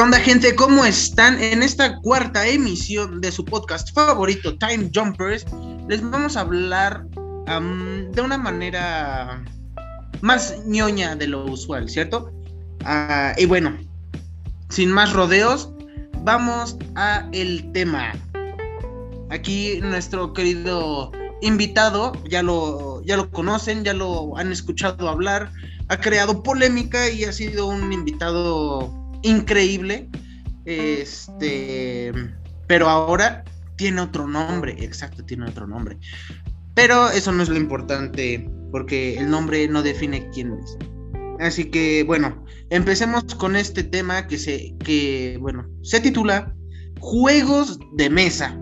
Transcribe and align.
¿Qué 0.00 0.04
onda, 0.04 0.18
gente? 0.18 0.56
¿Cómo 0.56 0.86
están? 0.86 1.38
En 1.42 1.62
esta 1.62 1.98
cuarta 1.98 2.48
emisión 2.48 3.20
de 3.20 3.30
su 3.30 3.44
podcast 3.44 3.94
favorito, 3.94 4.56
Time 4.56 4.90
Jumpers, 4.94 5.44
les 5.90 6.00
vamos 6.00 6.38
a 6.38 6.40
hablar 6.40 7.04
de 7.04 8.22
una 8.22 8.38
manera 8.38 9.44
más 10.22 10.56
ñoña 10.64 11.16
de 11.16 11.26
lo 11.26 11.44
usual, 11.44 11.90
¿cierto? 11.90 12.32
Ah, 12.82 13.34
y 13.36 13.44
bueno, 13.44 13.76
sin 14.70 14.90
más 14.90 15.12
rodeos, 15.12 15.70
vamos 16.22 16.78
a 16.94 17.28
el 17.32 17.70
tema. 17.72 18.14
Aquí 19.28 19.80
nuestro 19.82 20.32
querido 20.32 21.12
invitado, 21.42 22.12
ya 22.26 22.42
lo, 22.42 23.02
ya 23.04 23.18
lo 23.18 23.30
conocen, 23.30 23.84
ya 23.84 23.92
lo 23.92 24.34
han 24.38 24.50
escuchado 24.50 25.10
hablar, 25.10 25.52
ha 25.88 25.98
creado 25.98 26.42
polémica 26.42 27.10
y 27.10 27.24
ha 27.24 27.34
sido 27.34 27.66
un 27.66 27.92
invitado 27.92 28.99
increíble. 29.22 30.08
Este, 30.64 32.12
pero 32.66 32.88
ahora 32.88 33.44
tiene 33.76 34.02
otro 34.02 34.26
nombre, 34.26 34.76
exacto, 34.78 35.24
tiene 35.24 35.48
otro 35.48 35.66
nombre. 35.66 35.98
Pero 36.74 37.10
eso 37.10 37.32
no 37.32 37.42
es 37.42 37.48
lo 37.48 37.56
importante, 37.56 38.48
porque 38.70 39.18
el 39.18 39.30
nombre 39.30 39.66
no 39.68 39.82
define 39.82 40.28
quién 40.30 40.52
es. 40.52 40.76
Así 41.40 41.64
que 41.64 42.04
bueno, 42.04 42.44
empecemos 42.68 43.24
con 43.36 43.56
este 43.56 43.82
tema 43.82 44.26
que 44.26 44.36
se, 44.36 44.74
que, 44.84 45.38
bueno, 45.40 45.66
se 45.82 46.00
titula 46.00 46.54
Juegos 47.00 47.78
de 47.94 48.10
Mesa. 48.10 48.58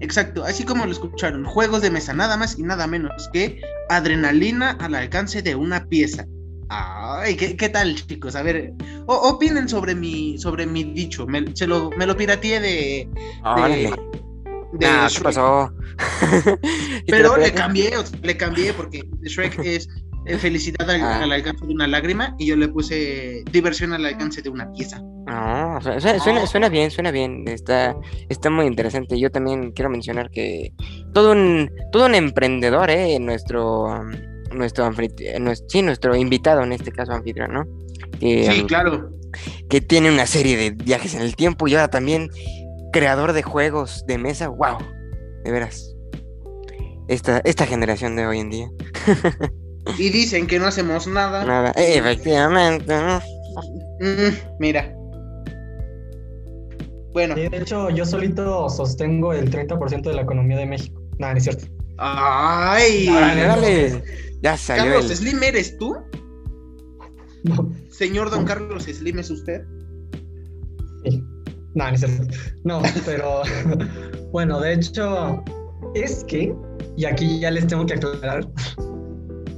Exacto, 0.00 0.44
así 0.44 0.62
como 0.64 0.84
lo 0.84 0.92
escucharon, 0.92 1.44
juegos 1.44 1.80
de 1.80 1.90
mesa, 1.90 2.12
nada 2.12 2.36
más 2.36 2.58
y 2.58 2.62
nada 2.62 2.86
menos 2.86 3.30
que 3.32 3.60
adrenalina 3.88 4.72
al 4.72 4.94
alcance 4.94 5.40
de 5.40 5.54
una 5.54 5.86
pieza. 5.86 6.26
Ay, 6.68 7.36
¿qué, 7.36 7.68
tal, 7.68 7.94
chicos? 7.94 8.34
A 8.34 8.42
ver, 8.42 8.72
opinen 9.06 9.68
sobre 9.68 9.94
mi, 9.94 10.36
sobre 10.38 10.66
mi 10.66 10.82
dicho. 10.84 11.26
Me, 11.26 11.44
se 11.54 11.66
lo, 11.66 11.90
me 11.90 12.06
lo 12.06 12.16
pirateé 12.16 12.60
de. 12.60 13.08
de, 13.56 13.92
de 14.72 14.86
¿qué 15.14 15.20
pasó? 15.22 15.72
Pero 17.06 17.36
le 17.36 17.52
cambié, 17.52 17.92
le 18.22 18.36
cambié 18.36 18.72
porque 18.72 19.08
Shrek 19.22 19.58
es 19.64 19.88
eh, 20.26 20.38
felicidad 20.38 20.90
ah. 20.90 21.22
al, 21.22 21.30
alcance 21.30 21.64
de 21.64 21.72
una 21.72 21.86
lágrima 21.86 22.34
y 22.36 22.46
yo 22.46 22.56
le 22.56 22.66
puse 22.66 23.44
diversión 23.52 23.92
al 23.92 24.04
alcance 24.04 24.42
de 24.42 24.48
una 24.48 24.70
pieza. 24.72 25.00
Ah, 25.28 25.78
suena, 25.80 26.46
suena, 26.46 26.68
bien, 26.68 26.90
suena 26.90 27.10
bien, 27.12 27.46
está, 27.46 27.96
está 28.28 28.50
muy 28.50 28.66
interesante. 28.66 29.18
Yo 29.20 29.30
también 29.30 29.70
quiero 29.70 29.90
mencionar 29.90 30.30
que 30.30 30.72
todo 31.14 31.32
un, 31.32 31.70
todo 31.92 32.06
un 32.06 32.16
emprendedor, 32.16 32.90
¿eh? 32.90 33.18
Nuestro 33.20 34.04
nuestro 34.56 34.90
sí, 35.68 35.82
nuestro 35.82 36.16
invitado 36.16 36.62
en 36.62 36.72
este 36.72 36.92
caso 36.92 37.12
anfitrión, 37.12 37.52
¿no? 37.52 37.64
sí, 38.20 38.60
um, 38.62 38.66
claro. 38.66 39.10
Que 39.68 39.80
tiene 39.80 40.10
una 40.10 40.26
serie 40.26 40.56
de 40.56 40.70
viajes 40.70 41.14
en 41.14 41.22
el 41.22 41.36
tiempo 41.36 41.68
y 41.68 41.74
ahora 41.74 41.88
también 41.88 42.30
creador 42.92 43.32
de 43.32 43.42
juegos 43.42 44.04
de 44.06 44.18
mesa. 44.18 44.48
¡Wow! 44.48 44.78
De 45.44 45.50
veras. 45.50 45.94
Esta, 47.08 47.40
esta 47.44 47.66
generación 47.66 48.16
de 48.16 48.26
hoy 48.26 48.40
en 48.40 48.50
día. 48.50 48.70
y 49.98 50.08
dicen 50.08 50.46
que 50.46 50.58
no 50.58 50.66
hacemos 50.66 51.06
nada. 51.06 51.44
Nada, 51.44 51.72
efectivamente. 51.76 52.94
Mm, 54.00 54.58
mira. 54.58 54.92
Bueno. 57.12 57.34
de 57.34 57.46
hecho, 57.46 57.88
yo 57.90 58.04
solito 58.04 58.68
sostengo 58.68 59.32
el 59.32 59.50
30% 59.50 60.02
de 60.02 60.14
la 60.14 60.22
economía 60.22 60.58
de 60.58 60.66
México. 60.66 61.00
Nada, 61.18 61.32
no 61.32 61.38
es 61.38 61.44
cierto. 61.44 61.66
Ay, 61.98 63.06
dale, 63.06 64.02
ya 64.42 64.56
salió. 64.56 64.94
Carlos 64.94 65.06
Slim, 65.06 65.42
¿eres 65.42 65.76
tú? 65.78 65.96
No. 67.44 67.72
Señor 67.90 68.30
Don 68.30 68.44
Carlos 68.44 68.84
Slim, 68.84 69.18
¿es 69.18 69.30
usted? 69.30 69.62
Sí. 71.04 71.22
No, 71.74 71.90
no, 72.64 72.80
no, 72.80 72.82
pero 73.04 73.42
bueno, 74.32 74.60
de 74.60 74.74
hecho, 74.74 75.44
es 75.94 76.24
que, 76.24 76.54
y 76.96 77.04
aquí 77.04 77.38
ya 77.38 77.50
les 77.50 77.66
tengo 77.66 77.84
que 77.84 77.94
aclarar, 77.94 78.48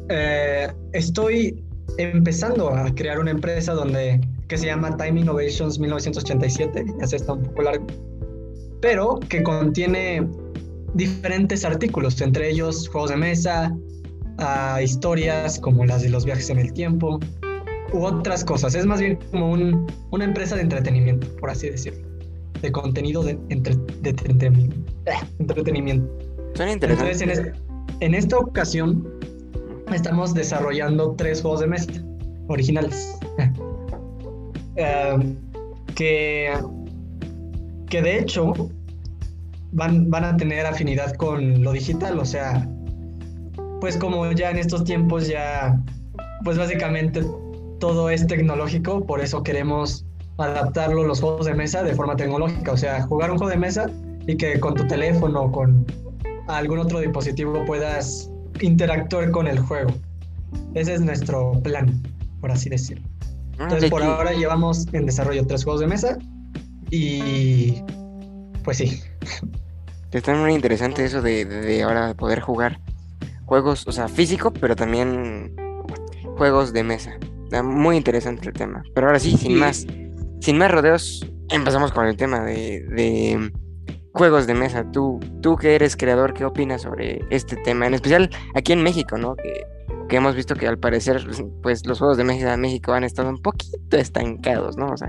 eh, 0.09 0.69
estoy 0.93 1.65
empezando 1.97 2.71
a 2.71 2.93
crear 2.95 3.21
una 3.21 3.31
empresa 3.31 3.73
donde 3.73 4.21
que 4.49 4.57
se 4.57 4.67
llama 4.67 4.97
Time 4.97 5.21
Innovations 5.21 5.79
1987, 5.79 6.87
ya 7.01 7.07
se 7.07 7.17
está 7.17 7.35
un 7.35 7.43
poco 7.45 7.63
largo, 7.63 7.87
pero 8.81 9.21
que 9.29 9.43
contiene 9.43 10.27
diferentes 10.95 11.65
artículos, 11.65 12.21
entre 12.21 12.51
ellos 12.51 12.89
juegos 12.89 13.11
de 13.11 13.17
mesa, 13.17 13.77
uh, 14.39 14.81
historias 14.81 15.59
como 15.59 15.85
las 15.85 16.03
de 16.03 16.09
los 16.11 16.25
viajes 16.25 16.51
en 16.51 16.59
el 16.59 16.73
tiempo 16.73 17.21
u 17.93 18.05
otras 18.05 18.45
cosas. 18.45 18.75
Es 18.75 18.87
más 18.87 19.01
bien 19.01 19.19
como 19.31 19.53
un, 19.53 19.87
una 20.11 20.25
empresa 20.25 20.57
de 20.57 20.63
entretenimiento, 20.63 21.27
por 21.37 21.51
así 21.51 21.69
decirlo, 21.71 22.07
de 22.61 22.73
contenido 22.73 23.23
de, 23.23 23.39
entre, 23.49 23.77
de, 24.03 24.11
entretenimiento. 25.39 26.19
Suena 26.55 26.73
interesante. 26.73 27.13
Entonces, 27.13 27.39
en, 27.39 27.55
en, 28.01 28.15
esta 28.15 28.39
ocasión 28.39 29.09
estamos 29.93 30.35
desarrollando 30.35 31.15
tres 31.17 31.43
juegos 31.43 31.61
de 31.61 31.67
mesa 31.67 31.93
originales. 32.49 33.19
uh, 34.77 35.23
que, 35.95 36.53
que 37.89 38.03
de 38.03 38.19
hecho 38.19 38.53
van, 39.73 40.11
van 40.11 40.25
a 40.25 40.37
tener 40.37 40.67
afinidad 40.67 41.15
con 41.15 41.63
lo 41.63 41.73
digital, 41.73 42.19
o 42.19 42.25
sea, 42.25 42.69
pues 43.81 43.97
como 43.97 44.31
ya 44.33 44.51
en 44.51 44.59
estos 44.59 44.85
tiempos 44.85 45.29
ya, 45.29 45.81
pues 46.45 46.59
básicamente 46.59 47.25
todo 47.79 48.11
es 48.11 48.27
tecnológico, 48.27 49.05
por 49.07 49.21
eso 49.21 49.43
queremos 49.43 50.05
adaptarlo 50.39 51.05
los 51.05 51.21
juegos 51.21 51.47
de 51.47 51.55
mesa 51.55 51.83
de 51.83 51.95
forma 51.95 52.17
tecnológica, 52.17 52.73
o 52.73 52.77
sea, 52.77 53.03
jugar 53.03 53.31
un 53.31 53.39
juego 53.39 53.51
de 53.51 53.57
mesa 53.57 53.87
y 54.27 54.37
que 54.37 54.59
con 54.61 54.75
tu 54.75 54.87
teléfono 54.87 55.43
o 55.43 55.53
con 55.53 55.87
algún 56.49 56.79
otro 56.79 57.01
dispositivo 57.01 57.65
puedas 57.67 58.31
interactuar 58.61 59.31
con 59.31 59.47
el 59.47 59.59
juego. 59.59 59.91
Ese 60.75 60.95
es 60.95 61.01
nuestro 61.01 61.53
plan, 61.63 62.03
por 62.41 62.51
así 62.51 62.69
decirlo. 62.69 63.07
Ah, 63.59 63.65
Entonces, 63.65 63.91
por 63.91 64.03
ahora 64.03 64.33
llevamos 64.33 64.87
en 64.93 65.07
desarrollo 65.07 65.47
tres 65.47 65.65
juegos 65.65 65.81
de 65.81 65.87
mesa 65.89 66.19
y 66.91 67.83
pues 68.65 68.79
sí. 68.79 69.01
Está 70.13 70.35
muy 70.35 70.55
interesante 70.55 71.05
eso 71.05 71.21
de, 71.21 71.45
de 71.45 71.83
ahora 71.83 72.15
poder 72.15 72.41
jugar 72.41 72.81
juegos, 73.49 73.89
o 73.89 73.93
sea, 73.93 74.09
físico, 74.09 74.53
pero 74.53 74.77
también 74.77 75.57
juegos 76.37 76.73
de 76.75 76.85
mesa. 76.85 77.19
Está 77.45 77.63
muy 77.63 77.97
interesante 77.97 78.47
el 78.47 78.53
tema. 78.53 78.83
Pero 78.95 79.07
ahora 79.07 79.19
sí, 79.19 79.37
sin 79.39 79.57
más, 79.57 79.87
sin 80.41 80.59
más 80.59 80.71
rodeos, 80.71 81.27
empezamos 81.49 81.91
con 81.93 82.07
el 82.07 82.17
tema 82.17 82.45
de, 82.45 82.85
de 82.91 83.51
juegos 84.13 84.47
de 84.47 84.53
mesa. 84.53 84.85
Tú, 84.93 85.19
tú 85.41 85.57
que 85.57 85.75
eres 85.75 85.97
creador, 85.97 86.35
¿qué 86.35 86.45
opinas 86.45 86.83
sobre 86.83 87.21
este 87.31 87.57
tema? 87.57 87.87
En 87.87 87.95
especial 87.95 88.29
aquí 88.55 88.75
en 88.75 88.83
México, 88.83 89.17
¿no? 89.17 89.35
Que, 89.35 89.65
que 90.11 90.17
hemos 90.17 90.35
visto 90.37 90.55
que 90.55 90.69
al 90.69 90.79
parecer, 90.79 91.27
pues 91.63 91.87
los 91.87 91.99
juegos 91.99 92.19
de 92.19 92.25
mesa 92.25 92.51
de 92.51 92.57
México 92.59 92.93
han 92.93 93.05
estado 93.05 93.31
un 93.31 93.41
poquito 93.41 93.97
estancados, 93.97 94.77
¿no? 94.77 94.89
O 94.89 94.97
sea, 94.99 95.09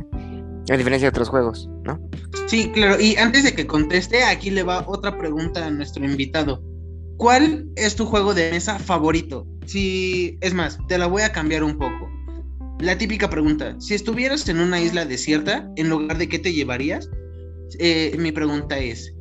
a 0.69 0.77
diferencia 0.77 1.07
de 1.07 1.09
otros 1.09 1.27
juegos, 1.27 1.69
¿no? 1.83 1.99
Sí, 2.47 2.71
claro. 2.71 3.01
Y 3.01 3.17
antes 3.17 3.43
de 3.43 3.53
que 3.53 3.67
conteste, 3.67 4.23
aquí 4.23 4.49
le 4.49 4.63
va 4.63 4.85
otra 4.87 5.17
pregunta 5.17 5.65
a 5.65 5.71
nuestro 5.71 6.05
invitado. 6.05 6.68
¿Cuál 7.19 7.67
es 7.75 7.97
tu 7.97 8.05
juego 8.05 8.33
de 8.33 8.49
mesa 8.49 8.79
favorito? 8.79 9.45
Si, 9.65 10.37
es 10.39 10.53
más, 10.53 10.79
te 10.87 10.97
la 10.97 11.05
voy 11.05 11.21
a 11.21 11.33
cambiar 11.33 11.65
un 11.65 11.77
poco. 11.77 12.09
La 12.79 12.97
típica 12.97 13.29
pregunta, 13.29 13.75
si 13.77 13.93
estuvieras 13.93 14.47
en 14.47 14.61
una 14.61 14.79
isla 14.79 15.03
desierta, 15.03 15.69
en 15.75 15.89
lugar 15.89 16.17
de 16.17 16.29
qué 16.29 16.39
te 16.39 16.53
llevarías, 16.53 17.09
eh, 17.77 18.15
mi 18.17 18.31
pregunta 18.31 18.79
es, 18.79 19.13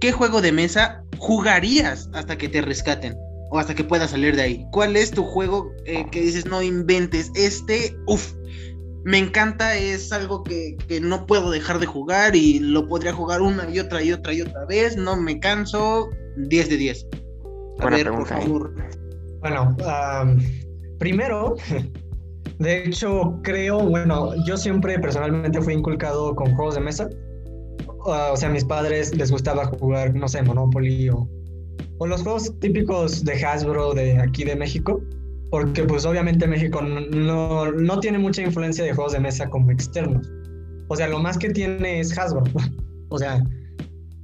¿qué 0.00 0.12
juego 0.12 0.40
de 0.40 0.50
mesa 0.50 1.04
jugarías 1.18 2.08
hasta 2.14 2.38
que 2.38 2.48
te 2.48 2.62
rescaten? 2.62 3.18
O 3.50 3.58
hasta 3.58 3.74
que 3.74 3.84
puedas 3.84 4.12
salir 4.12 4.34
de 4.34 4.42
ahí. 4.42 4.66
¿Cuál 4.72 4.96
es 4.96 5.10
tu 5.10 5.22
juego 5.22 5.74
eh, 5.84 6.06
que 6.10 6.22
dices, 6.22 6.46
no 6.46 6.62
inventes? 6.62 7.30
Este, 7.34 7.94
uff, 8.06 8.32
me 9.04 9.18
encanta, 9.18 9.76
es 9.76 10.10
algo 10.10 10.42
que, 10.42 10.78
que, 10.88 11.02
no 11.02 11.26
puedo 11.26 11.50
dejar 11.50 11.80
de 11.80 11.86
jugar 11.86 12.34
y 12.34 12.60
lo 12.60 12.88
podría 12.88 13.12
jugar 13.12 13.42
una 13.42 13.68
y 13.68 13.78
otra 13.78 14.02
y 14.02 14.10
otra 14.10 14.32
y 14.32 14.40
otra 14.40 14.64
vez, 14.64 14.96
no 14.96 15.18
me 15.18 15.38
canso, 15.38 16.08
10 16.38 16.70
de 16.70 16.76
10. 16.78 17.06
Bueno, 19.40 19.76
primero, 20.98 21.56
de 22.58 22.84
hecho, 22.84 23.40
creo, 23.42 23.80
bueno, 23.80 24.32
yo 24.46 24.56
siempre 24.56 24.98
personalmente 24.98 25.60
fui 25.60 25.74
inculcado 25.74 26.34
con 26.34 26.54
juegos 26.54 26.74
de 26.76 26.80
mesa. 26.80 27.08
Ah, 28.06 28.30
o 28.32 28.36
sea, 28.36 28.48
a 28.48 28.52
mis 28.52 28.64
padres 28.64 29.14
les 29.16 29.30
gustaba 29.30 29.64
jugar, 29.64 30.14
no 30.14 30.26
sé, 30.28 30.42
Monopoly 30.42 31.08
o, 31.10 31.28
o 31.98 32.06
los 32.06 32.22
juegos 32.22 32.58
típicos 32.60 33.24
de 33.24 33.44
Hasbro 33.44 33.94
de 33.94 34.18
aquí 34.18 34.44
de 34.44 34.56
México 34.56 35.00
porque 35.52 35.84
pues 35.84 36.06
obviamente 36.06 36.46
México 36.46 36.80
no, 36.80 37.70
no, 37.70 38.00
tiene 38.00 38.18
mucha 38.18 38.40
influencia 38.40 38.84
de 38.84 38.94
juegos 38.94 39.12
de 39.12 39.20
mesa 39.20 39.50
como 39.50 39.70
externos. 39.70 40.26
O 40.88 40.96
sea, 40.96 41.08
lo 41.08 41.18
más 41.18 41.36
que 41.36 41.50
tiene 41.50 42.00
es 42.00 42.18
Hasbro. 42.18 42.42
o 43.10 43.18
sea, 43.18 43.44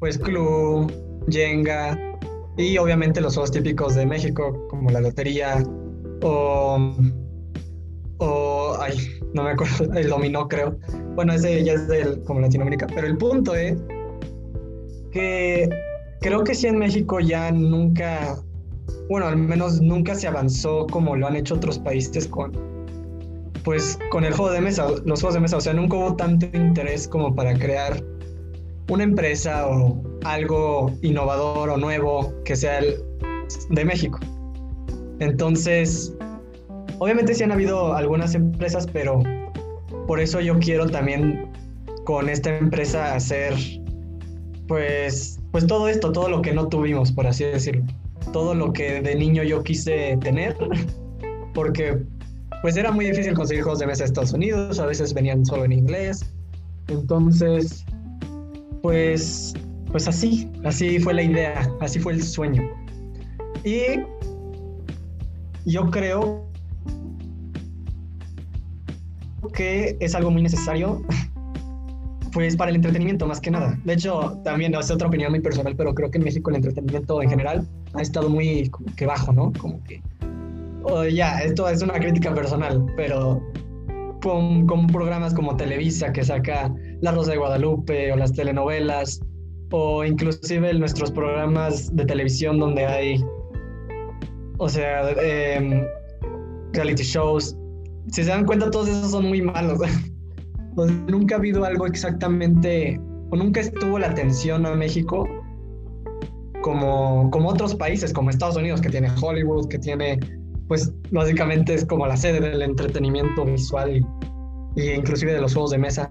pues 0.01 0.17
Club, 0.17 0.91
Jenga, 1.29 2.08
y 2.59 2.77
obviamente 2.77 3.21
los 3.21 3.35
juegos 3.35 3.53
típicos 3.53 3.95
de 3.95 4.05
México, 4.05 4.67
como 4.69 4.91
la 4.91 5.01
lotería 5.01 5.63
o. 6.23 6.93
o. 8.19 8.77
ay, 8.81 8.95
no 9.33 9.45
me 9.45 9.51
acuerdo, 9.51 9.93
el 9.97 10.09
dominó 10.09 10.49
creo. 10.49 10.77
Bueno, 11.15 11.33
ese 11.33 11.65
ya 11.65 11.75
es 11.75 11.87
del, 11.89 12.21
como 12.25 12.41
Latinoamérica, 12.41 12.89
pero 12.89 13.07
el 13.07 13.17
punto 13.17 13.55
es 13.55 13.79
que 15.13 15.69
creo 16.21 16.43
que 16.43 16.55
sí 16.55 16.67
en 16.67 16.79
México 16.79 17.21
ya 17.21 17.53
nunca, 17.53 18.37
bueno, 19.09 19.27
al 19.27 19.37
menos 19.37 19.81
nunca 19.81 20.17
se 20.17 20.27
avanzó 20.27 20.87
como 20.89 21.15
lo 21.15 21.29
han 21.29 21.37
hecho 21.37 21.55
otros 21.55 21.79
países 21.79 22.27
con, 22.27 22.53
pues, 23.63 23.99
con 24.11 24.25
el 24.25 24.35
juego 24.35 24.51
de 24.51 24.61
mesa, 24.61 24.89
los 25.05 25.21
juegos 25.21 25.35
de 25.35 25.41
mesa, 25.41 25.57
o 25.59 25.61
sea, 25.61 25.75
nunca 25.75 25.97
hubo 25.97 26.17
tanto 26.17 26.47
interés 26.57 27.07
como 27.07 27.35
para 27.35 27.55
crear 27.55 28.03
una 28.89 29.05
empresa 29.05 29.69
o 29.69 30.03
algo 30.25 30.93
innovador 31.03 31.71
o 31.71 31.77
nuevo 31.77 32.33
que 32.45 32.57
sea 32.57 32.79
el 32.79 32.97
de 33.71 33.85
México. 33.85 34.19
Entonces, 35.21 36.15
obviamente 36.99 37.35
sí 37.35 37.43
han 37.43 37.53
habido 37.53 37.95
algunas 37.95 38.35
empresas, 38.35 38.87
pero 38.93 39.21
por 40.07 40.21
eso 40.21 40.41
yo 40.41 40.59
quiero 40.59 40.89
también 40.89 41.51
con 42.05 42.29
esta 42.29 42.57
empresa 42.57 43.15
hacer 43.15 43.55
pues 44.67 45.39
pues 45.51 45.67
todo 45.67 45.89
esto, 45.89 46.13
todo 46.13 46.29
lo 46.29 46.43
que 46.43 46.53
no 46.53 46.69
tuvimos, 46.69 47.13
por 47.13 47.27
así 47.27 47.45
decirlo. 47.45 47.85
Todo 48.33 48.55
lo 48.55 48.73
que 48.73 49.01
de 49.01 49.15
niño 49.15 49.43
yo 49.43 49.63
quise 49.63 50.19
tener, 50.21 50.57
porque 51.55 51.99
pues 52.63 52.77
era 52.77 52.91
muy 52.93 53.07
difícil 53.07 53.35
conseguir 53.35 53.63
juegos 53.63 53.79
de 53.79 53.87
mesa 53.87 54.05
en 54.05 54.09
Estados 54.09 54.33
Unidos, 54.33 54.79
a 54.79 54.87
veces 54.87 55.15
venían 55.15 55.45
solo 55.47 55.65
en 55.65 55.73
inglés. 55.73 56.25
Entonces, 56.89 57.85
pues 58.83 59.55
pues 59.91 60.07
así, 60.07 60.51
así 60.65 60.99
fue 60.99 61.15
la 61.15 61.23
idea, 61.23 61.71
así 61.81 61.99
fue 61.99 62.13
el 62.13 62.23
sueño. 62.23 62.63
Y 63.65 64.01
yo 65.65 65.91
creo 65.91 66.47
que 69.55 69.97
es 70.01 70.15
algo 70.15 70.31
muy 70.31 70.43
necesario, 70.43 71.03
pues 72.33 72.57
para 72.57 72.71
el 72.71 72.77
entretenimiento 72.77 73.27
más 73.27 73.41
que 73.41 73.51
nada. 73.51 73.79
De 73.85 73.95
hecho, 73.95 74.39
también 74.45 74.75
es 74.75 74.91
otra 74.91 75.09
opinión 75.09 75.31
muy 75.31 75.41
personal, 75.41 75.75
pero 75.77 75.95
creo 75.95 76.11
que 76.11 76.19
en 76.19 76.25
México 76.25 76.51
el 76.51 76.57
entretenimiento 76.57 77.23
en 77.23 77.31
general 77.31 77.67
ha 77.95 78.03
estado 78.03 78.29
muy 78.29 78.69
como 78.69 78.95
que 78.95 79.07
bajo, 79.07 79.33
¿no? 79.33 79.53
Como 79.59 79.83
que, 79.85 80.03
oh, 80.83 81.05
ya, 81.05 81.41
esto 81.41 81.69
es 81.69 81.83
una 81.83 81.95
crítica 81.95 82.35
personal, 82.35 82.85
pero 82.95 83.43
con, 84.23 84.67
con 84.67 84.87
programas 84.87 85.35
como 85.35 85.57
Televisa 85.57 86.13
que 86.13 86.25
saca 86.25 86.73
La 87.01 87.13
Rosa 87.13 87.33
de 87.33 87.39
Guadalupe 87.39 88.13
o 88.13 88.17
las 88.17 88.33
telenovelas 88.33 89.21
o 89.71 90.05
inclusive 90.05 90.73
nuestros 90.75 91.11
programas 91.11 91.95
de 91.95 92.05
televisión 92.07 92.59
donde 92.59 92.87
hay, 92.87 93.25
o 94.59 94.69
sea, 94.69 95.11
em, 95.23 95.85
reality 96.73 97.03
shows. 97.03 97.57
Si 98.11 98.25
se 98.25 98.31
dan 98.31 98.47
cuenta, 98.47 98.71
todos 98.71 98.89
esos 98.89 99.11
son 99.11 99.27
muy 99.27 99.43
malos. 99.43 99.79
nunca 101.09 101.35
ha 101.35 101.39
habido 101.39 101.65
algo 101.65 101.87
exactamente, 101.87 102.99
o 103.31 103.37
nunca 103.37 103.61
estuvo 103.61 103.99
la 103.99 104.09
atención 104.09 104.65
a 104.65 104.75
México 104.75 105.29
como, 106.63 107.31
como 107.31 107.51
otros 107.51 107.75
países, 107.75 108.13
como 108.13 108.31
Estados 108.31 108.57
Unidos, 108.57 108.81
que 108.81 108.89
tiene 108.89 109.11
Hollywood, 109.21 109.69
que 109.69 109.79
tiene, 109.79 110.19
pues 110.69 110.93
básicamente 111.11 111.75
es 111.75 111.85
como 111.85 112.07
la 112.07 112.17
sede 112.17 112.41
del 112.41 112.63
entretenimiento 112.63 113.45
visual 113.45 113.97
y, 113.97 114.07
y 114.81 114.91
inclusive 114.91 115.33
de 115.33 115.41
los 115.41 115.55
juegos 115.55 115.71
de 115.71 115.79
mesa. 115.79 116.11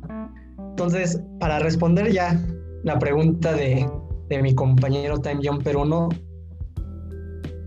Entonces, 0.71 1.21
para 1.39 1.59
responder 1.59 2.11
ya 2.11 2.39
la 2.83 2.99
pregunta 2.99 3.53
de, 3.53 3.87
de 4.29 4.41
mi 4.41 4.53
compañero 4.53 5.19
Time 5.19 5.41
Jumper 5.43 5.77
1. 5.77 6.09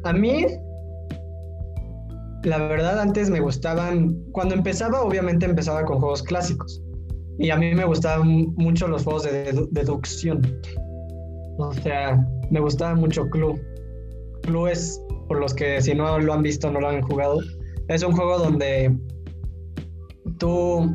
A 0.04 0.12
mí, 0.12 0.46
la 2.44 2.58
verdad, 2.58 3.00
antes 3.00 3.30
me 3.30 3.40
gustaban. 3.40 4.16
Cuando 4.32 4.54
empezaba, 4.54 5.02
obviamente 5.02 5.46
empezaba 5.46 5.84
con 5.84 5.98
juegos 5.98 6.22
clásicos. 6.22 6.82
Y 7.38 7.50
a 7.50 7.56
mí 7.56 7.74
me 7.74 7.84
gustaban 7.84 8.54
mucho 8.56 8.86
los 8.88 9.04
juegos 9.04 9.24
de 9.24 9.68
deducción. 9.70 10.42
O 11.58 11.72
sea, 11.72 12.26
me 12.50 12.60
gustaba 12.60 12.94
mucho 12.94 13.28
Clue. 13.28 13.60
Clue 14.42 14.72
es, 14.72 15.02
por 15.30 15.38
los 15.38 15.54
que 15.54 15.80
si 15.80 15.94
no 15.94 16.18
lo 16.18 16.34
han 16.34 16.42
visto, 16.42 16.72
no 16.72 16.80
lo 16.80 16.88
han 16.88 17.02
jugado. 17.02 17.38
Es 17.86 18.02
un 18.02 18.10
juego 18.10 18.36
donde 18.36 18.92
tú, 20.38 20.92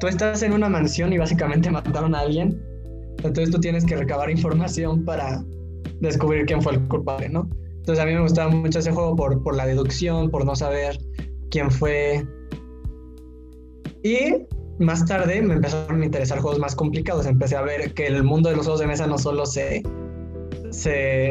tú 0.00 0.08
estás 0.08 0.42
en 0.42 0.52
una 0.52 0.68
mansión 0.68 1.12
y 1.12 1.18
básicamente 1.18 1.70
mataron 1.78 2.16
a 2.16 2.20
alguien 2.22 2.60
entonces 3.24 3.50
tú 3.50 3.60
tienes 3.60 3.84
que 3.84 3.96
recabar 3.96 4.30
información 4.30 5.04
para 5.04 5.44
descubrir 6.00 6.46
quién 6.46 6.62
fue 6.62 6.74
el 6.74 6.88
culpable, 6.88 7.28
¿no? 7.28 7.48
Entonces 7.78 8.02
a 8.02 8.06
mí 8.06 8.14
me 8.14 8.20
gustaba 8.20 8.50
mucho 8.50 8.78
ese 8.78 8.92
juego 8.92 9.16
por, 9.16 9.42
por 9.42 9.56
la 9.56 9.66
deducción, 9.66 10.30
por 10.30 10.44
no 10.44 10.54
saber 10.54 10.98
quién 11.50 11.70
fue. 11.70 12.24
Y 14.04 14.46
más 14.78 15.04
tarde 15.06 15.42
me 15.42 15.54
empezaron 15.54 16.02
a 16.02 16.04
interesar 16.04 16.38
juegos 16.38 16.60
más 16.60 16.76
complicados. 16.76 17.26
Empecé 17.26 17.56
a 17.56 17.62
ver 17.62 17.92
que 17.94 18.06
el 18.06 18.22
mundo 18.22 18.50
de 18.50 18.56
los 18.56 18.66
juegos 18.66 18.80
de 18.80 18.86
mesa 18.86 19.06
no 19.06 19.18
solo 19.18 19.46
se, 19.46 19.82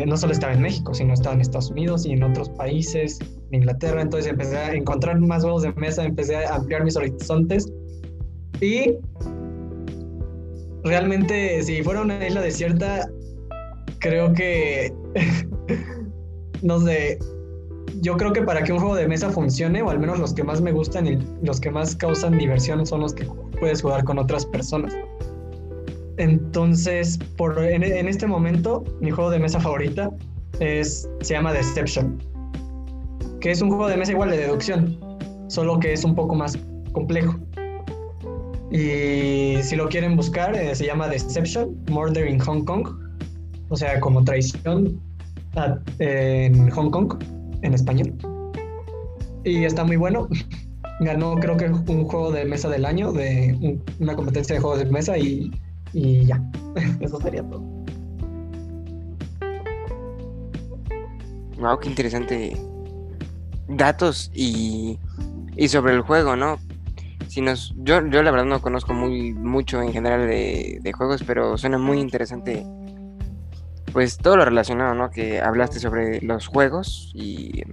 no 0.06 0.18
solo 0.18 0.34
estaba 0.34 0.54
en 0.54 0.62
México, 0.62 0.94
sino 0.94 1.13
estaba 1.13 1.36
en 1.36 1.42
Estados 1.42 1.69
Unidos 1.69 2.06
y 2.06 2.12
en 2.12 2.24
otros 2.24 2.50
países, 2.50 3.19
en 3.51 3.56
Inglaterra. 3.62 4.01
Entonces 4.01 4.31
empecé 4.31 4.57
a 4.57 4.74
encontrar 4.74 5.19
más 5.19 5.44
juegos 5.44 5.63
de 5.63 5.74
mesa, 5.74 6.04
empecé 6.04 6.36
a 6.36 6.56
ampliar 6.56 6.84
mis 6.84 6.95
horizontes 6.95 7.72
y 8.62 8.95
realmente 10.84 11.62
si 11.63 11.84
fuera 11.84 12.01
una 12.01 12.25
isla 12.25 12.42
desierta, 12.42 13.10
creo 14.00 14.34
que, 14.34 14.94
no 16.62 16.80
sé, 16.80 17.19
yo 18.01 18.18
creo 18.18 18.34
que 18.34 18.42
para 18.42 18.63
que 18.63 18.72
un 18.72 18.80
juego 18.80 18.95
de 18.95 19.07
mesa 19.07 19.30
funcione, 19.30 19.81
o 19.81 19.89
al 19.89 20.00
menos 20.00 20.19
los 20.19 20.34
que 20.34 20.44
más 20.44 20.62
me 20.62 20.72
gustan 20.72 21.07
y 21.07 21.18
los 21.44 21.60
que 21.60 21.72
más 21.72 21.95
causan 21.95 22.38
diversión 22.38 22.86
son 22.86 23.01
los 23.01 23.13
que 23.13 23.28
puedes 23.60 23.81
jugar 23.81 24.04
con 24.04 24.18
otras 24.19 24.45
personas. 24.45 24.94
Entonces, 26.18 27.19
por, 27.38 27.64
en, 27.64 27.84
este 27.84 28.25
momento, 28.25 28.84
mi 29.02 29.12
juego 29.12 29.30
de 29.30 29.40
mesa 29.40 29.60
favorita 29.60 30.10
es, 30.60 31.08
se 31.22 31.34
llama 31.34 31.54
Deception, 31.54 32.18
que 33.40 33.52
es 33.52 33.62
un 33.62 33.69
juego 33.69 33.88
de 33.88 33.98
mesa 33.98 34.14
igual 34.14 34.31
de 34.31 34.38
deducción, 34.38 35.00
solo 35.48 35.80
que 35.80 35.94
es 35.94 36.04
un 36.04 36.16
poco 36.16 36.34
más 36.34 36.58
complejo. 36.92 37.36
Y 38.72 39.62
si 39.62 39.75
lo 39.75 39.88
quieren 39.88 40.16
buscar, 40.16 40.56
eh, 40.56 40.74
se 40.75 40.86
llama 40.86 41.08
Deception, 41.08 41.78
Murder 41.90 42.28
in 42.28 42.40
Hong 42.40 42.66
Kong. 42.66 42.88
O 43.70 43.75
sea, 43.75 44.00
como 44.00 44.24
traición 44.24 45.00
en 46.00 46.70
Hong 46.72 46.90
Kong, 46.90 47.13
en 47.62 47.74
español. 47.74 48.13
Y 49.44 49.63
está 49.66 49.84
muy 49.84 49.98
bueno. 49.98 50.28
Ganó 51.00 51.36
creo 51.36 51.58
que 51.58 51.66
un 51.66 52.06
juego 52.06 52.32
de 52.32 52.44
mesa 52.46 52.70
del 52.70 52.84
año, 52.84 53.12
de 53.12 53.77
una 54.00 54.15
competencia 54.15 54.56
de 54.56 54.62
juegos 54.62 54.80
de 54.80 54.86
mesa 54.86 55.15
y, 55.15 55.51
y 55.94 56.25
ya. 56.25 56.41
Eso 57.00 57.20
sería 57.22 57.44
todo. 57.44 57.62
Wow, 61.60 61.79
qué 61.79 61.89
interesante 61.89 62.56
datos 63.67 64.32
y, 64.34 65.00
y 65.56 65.67
sobre 65.67 65.94
el 65.94 66.01
juego, 66.01 66.36
¿no? 66.36 66.58
yo, 67.75 68.08
yo 68.08 68.24
la 68.24 68.32
verdad 68.32 68.46
no 68.46 68.62
conozco 68.62 68.94
muy 68.94 69.34
mucho 69.34 69.82
en 69.82 69.94
general 69.94 70.27
de, 70.27 70.91
juegos, 70.96 71.24
pero 71.25 71.58
suena 71.58 71.77
muy 71.77 72.00
interesante 72.00 72.65
pues 73.94 74.17
todo 74.17 74.38
lo 74.38 74.46
relacionado, 74.46 74.94
¿no? 74.94 75.10
Que 75.10 75.41
hablaste 75.41 75.79
sobre 75.79 76.22
los 76.22 76.48
juegos 76.48 77.12
y, 77.15 77.63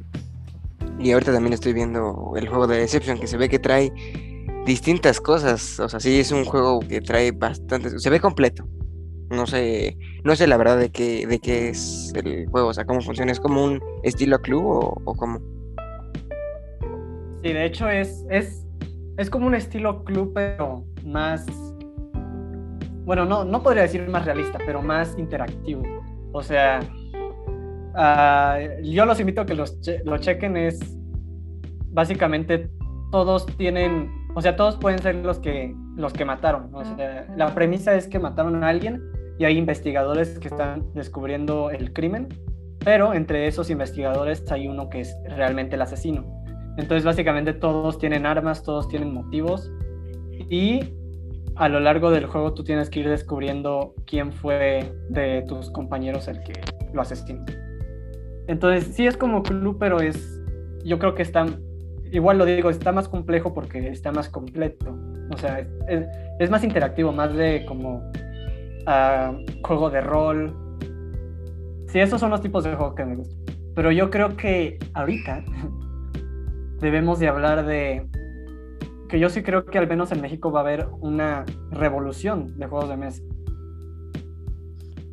y 0.99 1.13
ahorita 1.13 1.33
también 1.33 1.53
estoy 1.53 1.73
viendo 1.73 2.33
el 2.37 2.49
juego 2.49 2.67
de 2.67 2.79
Deception 2.79 3.19
que 3.19 3.27
se 3.27 3.37
ve 3.37 3.49
que 3.49 3.59
trae 3.59 3.93
distintas 4.65 5.21
cosas, 5.21 5.79
o 5.81 5.89
sea, 5.89 6.01
sí 6.01 6.21
es 6.21 6.33
un 6.33 6.45
juego 6.45 6.81
que 6.81 7.01
trae 7.01 7.33
bastantes, 7.33 8.03
se 8.03 8.11
ve 8.11 8.21
completo. 8.21 8.67
No 9.31 9.47
sé, 9.47 9.97
no 10.23 10.37
sé 10.37 10.47
la 10.47 10.57
verdad 10.57 10.79
de 10.79 10.91
qué, 10.91 11.27
de 11.27 11.39
qué 11.39 11.71
es 11.71 12.13
el 12.15 12.47
juego, 12.49 12.69
o 12.69 12.75
sea, 12.75 12.85
cómo 12.85 13.01
funciona, 13.01 13.33
es 13.33 13.41
como 13.41 13.65
un 13.65 13.81
estilo 14.03 14.39
club 14.41 14.65
o, 15.05 15.15
cómo. 15.15 15.41
Sí, 17.43 17.53
de 17.53 17.65
hecho 17.65 17.89
es, 17.89 18.25
es 18.31 18.65
es 19.17 19.31
como 19.31 19.47
un 19.47 19.55
estilo 19.55 20.05
club, 20.05 20.33
pero 20.35 20.85
más. 21.05 21.47
Bueno, 23.05 23.25
no, 23.25 23.45
no 23.45 23.63
podría 23.63 23.83
decir 23.83 24.09
más 24.09 24.25
realista, 24.25 24.59
pero 24.65 24.83
más 24.83 25.15
interactivo. 25.19 25.83
O 26.33 26.43
sea, 26.43 26.81
ah, 27.95 28.59
yo 28.83 29.07
los 29.07 29.21
invito 29.21 29.43
a 29.43 29.47
que 29.47 29.55
los 29.55 29.79
lo 30.05 30.19
chequen. 30.19 30.57
Es 30.57 30.81
básicamente 31.91 32.71
todos 33.13 33.47
tienen, 33.57 34.11
o 34.35 34.41
sea, 34.41 34.57
todos 34.57 34.77
pueden 34.77 34.99
ser 34.99 35.17
los 35.17 35.39
que 35.39 35.75
los 35.97 36.13
que 36.13 36.25
mataron. 36.25 36.75
O 36.75 36.85
sea, 36.85 37.27
la 37.37 37.55
premisa 37.55 37.95
es 37.95 38.09
que 38.09 38.19
mataron 38.19 38.65
a 38.65 38.69
alguien 38.69 39.03
y 39.39 39.45
hay 39.45 39.57
investigadores 39.57 40.39
que 40.39 40.49
están 40.49 40.93
descubriendo 40.95 41.71
el 41.71 41.93
crimen, 41.93 42.29
pero 42.81 43.15
entre 43.15 43.47
esos 43.47 43.71
investigadores 43.71 44.45
hay 44.51 44.69
uno 44.69 44.89
que 44.89 45.01
es 45.01 45.17
realmente 45.29 45.77
el 45.77 45.83
asesino. 45.83 46.25
Entonces 46.77 47.05
básicamente 47.05 47.53
todos 47.53 47.99
tienen 47.99 48.27
armas, 48.27 48.63
todos 48.63 48.89
tienen 48.89 49.15
motivos 49.15 49.71
y 50.51 50.81
a 51.57 51.69
lo 51.69 51.79
largo 51.79 52.11
del 52.11 52.27
juego 52.27 52.53
tú 52.53 52.65
tienes 52.65 52.91
que 52.91 53.01
ir 53.01 53.09
descubriendo 53.09 53.95
quién 54.07 54.33
fue 54.33 54.93
de 55.09 55.45
tus 55.47 55.71
compañeros 55.71 56.27
el 56.27 56.43
que 56.43 56.55
lo 56.93 57.03
asesinó. 57.03 57.45
Entonces 58.49 58.95
sí 58.95 59.07
es 59.07 59.17
como 59.17 59.43
club, 59.43 59.77
pero 59.79 60.01
es, 60.01 60.41
yo 60.85 60.99
creo 60.99 61.15
que 61.15 61.23
está, 61.23 61.47
igual 62.15 62.39
lo 62.39 62.45
digo, 62.45 62.71
está 62.71 62.93
más 62.93 63.09
complejo 63.09 63.53
porque 63.53 63.89
está 63.89 64.13
más 64.13 64.29
completo. 64.29 64.97
O 65.33 65.37
sea, 65.37 65.67
es, 66.39 66.51
más 66.51 66.63
interactivo, 66.63 67.13
más 67.13 67.35
de 67.35 67.65
como 67.67 68.11
uh, 68.87 69.63
juego 69.65 69.91
de 69.91 70.01
rol. 70.01 70.55
Sí, 71.89 71.99
esos 71.99 72.21
son 72.21 72.31
los 72.31 72.41
tipos 72.41 72.65
de 72.65 72.75
juegos 72.75 72.95
que 72.95 73.05
me 73.05 73.17
gustan. 73.17 73.45
Pero 73.75 73.91
yo 73.91 74.11
creo 74.11 74.37
que 74.37 74.79
ahorita 74.95 75.45
debemos 76.81 77.19
de 77.19 77.29
hablar 77.29 77.67
de 77.67 78.07
que 79.09 79.19
yo 79.19 79.29
sí 79.29 79.43
creo 79.43 79.65
que 79.65 79.79
al 79.79 79.89
menos 79.89 80.13
en 80.13 80.21
México 80.21 80.53
va 80.53 80.61
a 80.61 80.63
haber 80.63 80.87
una 81.01 81.45
revolución 81.71 82.57
de 82.59 82.67
juegos 82.67 82.89
de 82.89 82.97
mesa. 82.97 83.23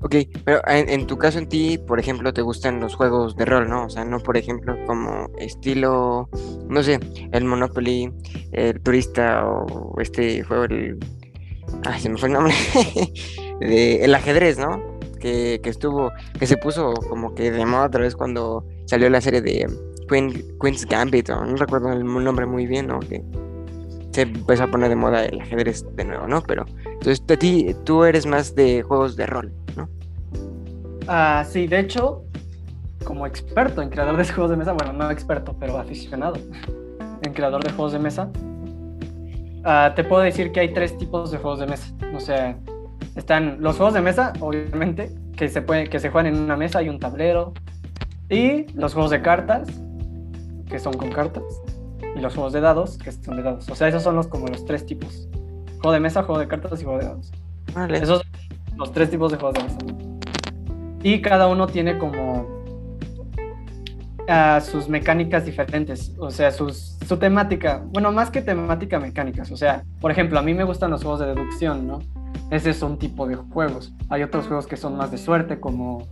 Ok, 0.03 0.15
pero 0.45 0.61
en, 0.67 0.89
en, 0.89 1.05
tu 1.05 1.17
caso, 1.17 1.37
en 1.37 1.47
ti, 1.47 1.77
por 1.77 1.99
ejemplo, 1.99 2.33
te 2.33 2.41
gustan 2.41 2.79
los 2.79 2.95
juegos 2.95 3.35
de 3.35 3.45
rol, 3.45 3.69
¿no? 3.69 3.85
O 3.85 3.89
sea, 3.89 4.03
no, 4.03 4.19
por 4.19 4.35
ejemplo, 4.35 4.75
como 4.87 5.29
estilo, 5.37 6.27
no 6.67 6.81
sé, 6.81 6.99
el 7.31 7.45
Monopoly, 7.45 8.11
el 8.51 8.81
Turista 8.81 9.45
o 9.45 9.99
este 10.01 10.41
juego, 10.41 10.63
el... 10.63 10.97
Ay, 11.85 12.01
se 12.01 12.09
me 12.09 12.17
fue 12.17 12.29
el 12.29 12.33
nombre. 12.33 12.53
de, 13.59 14.03
el 14.03 14.15
ajedrez, 14.15 14.57
¿no? 14.57 14.81
Que, 15.19 15.59
que, 15.61 15.69
estuvo, 15.69 16.11
que 16.39 16.47
se 16.47 16.57
puso 16.57 16.93
como 17.07 17.35
que 17.35 17.51
de 17.51 17.63
moda 17.67 17.85
otra 17.85 18.01
vez 18.01 18.15
cuando 18.15 18.65
salió 18.85 19.07
la 19.07 19.21
serie 19.21 19.41
de 19.41 19.67
Queen, 20.09 20.43
Queen's 20.59 20.85
Gambit, 20.87 21.29
o 21.29 21.45
no 21.45 21.55
recuerdo 21.57 21.91
el 21.93 22.03
nombre 22.03 22.47
muy 22.47 22.65
bien, 22.65 22.87
¿no? 22.87 22.99
Que 23.01 23.23
se 24.11 24.23
empezó 24.23 24.63
a 24.63 24.71
poner 24.71 24.89
de 24.89 24.95
moda 24.95 25.25
el 25.25 25.39
ajedrez 25.39 25.85
de 25.95 26.05
nuevo, 26.05 26.27
¿no? 26.27 26.41
Pero 26.41 26.65
entonces 26.85 27.23
a 27.29 27.37
ti, 27.37 27.75
tú 27.85 28.03
eres 28.03 28.25
más 28.25 28.55
de 28.55 28.81
juegos 28.81 29.15
de 29.15 29.25
rol. 29.27 29.53
Ah, 31.07 31.43
sí, 31.47 31.67
de 31.67 31.79
hecho, 31.79 32.23
como 33.03 33.25
experto 33.25 33.81
en 33.81 33.89
creador 33.89 34.17
de 34.17 34.25
juegos 34.25 34.51
de 34.51 34.57
mesa, 34.57 34.73
bueno, 34.73 34.93
no 34.93 35.09
experto, 35.09 35.55
pero 35.59 35.77
aficionado 35.77 36.35
en 37.21 37.33
creador 37.33 37.63
de 37.63 37.71
juegos 37.71 37.93
de 37.93 37.99
mesa, 37.99 38.29
uh, 39.65 39.93
te 39.95 40.03
puedo 40.03 40.21
decir 40.21 40.51
que 40.51 40.61
hay 40.61 40.73
tres 40.73 40.97
tipos 40.97 41.31
de 41.31 41.37
juegos 41.37 41.59
de 41.59 41.67
mesa. 41.67 41.93
O 42.15 42.19
sea, 42.19 42.57
están 43.15 43.61
los 43.61 43.77
juegos 43.77 43.93
de 43.93 44.01
mesa, 44.01 44.33
obviamente, 44.39 45.13
que 45.35 45.49
se, 45.49 45.61
puede, 45.61 45.89
que 45.89 45.99
se 45.99 46.09
juegan 46.09 46.33
en 46.33 46.41
una 46.41 46.55
mesa 46.55 46.81
y 46.81 46.89
un 46.89 46.99
tablero, 46.99 47.53
y 48.29 48.71
los 48.73 48.93
juegos 48.93 49.11
de 49.11 49.21
cartas, 49.21 49.67
que 50.69 50.79
son 50.79 50.93
con 50.93 51.09
cartas, 51.09 51.43
y 52.15 52.19
los 52.19 52.33
juegos 52.33 52.53
de 52.53 52.61
dados, 52.61 52.97
que 52.97 53.11
son 53.11 53.35
de 53.35 53.43
dados. 53.43 53.69
O 53.69 53.75
sea, 53.75 53.87
esos 53.87 54.03
son 54.03 54.15
los 54.15 54.27
como 54.27 54.47
los 54.47 54.65
tres 54.65 54.85
tipos. 54.85 55.27
Juego 55.81 55.91
de 55.91 55.99
mesa, 55.99 56.23
juego 56.23 56.39
de 56.39 56.47
cartas 56.47 56.81
y 56.81 56.83
juego 56.83 56.99
de 56.99 57.05
dados. 57.05 57.31
Vale. 57.73 57.97
Esos 57.97 58.21
son 58.21 58.77
los 58.77 58.91
tres 58.91 59.09
tipos 59.09 59.31
de 59.31 59.37
juegos 59.37 59.55
de 59.55 59.63
mesa. 59.63 60.10
Y 61.03 61.21
cada 61.21 61.47
uno 61.47 61.67
tiene 61.67 61.97
como 61.97 62.45
uh, 64.27 64.61
sus 64.61 64.87
mecánicas 64.87 65.45
diferentes, 65.45 66.15
o 66.19 66.29
sea, 66.29 66.51
su 66.51 67.17
temática, 67.17 67.83
bueno, 67.87 68.11
más 68.11 68.29
que 68.29 68.41
temática, 68.41 68.99
mecánicas. 68.99 69.51
O 69.51 69.57
sea, 69.57 69.83
por 69.99 70.11
ejemplo, 70.11 70.39
a 70.39 70.41
mí 70.41 70.53
me 70.53 70.63
gustan 70.63 70.91
los 70.91 71.01
juegos 71.01 71.19
de 71.21 71.27
deducción, 71.27 71.87
¿no? 71.87 71.99
Ese 72.51 72.69
es 72.69 72.81
un 72.81 72.97
tipo 72.97 73.27
de 73.27 73.35
juegos. 73.35 73.93
Hay 74.09 74.23
otros 74.23 74.47
juegos 74.47 74.67
que 74.67 74.77
son 74.77 74.95
más 74.97 75.11
de 75.11 75.17
suerte, 75.17 75.59
como, 75.59 76.07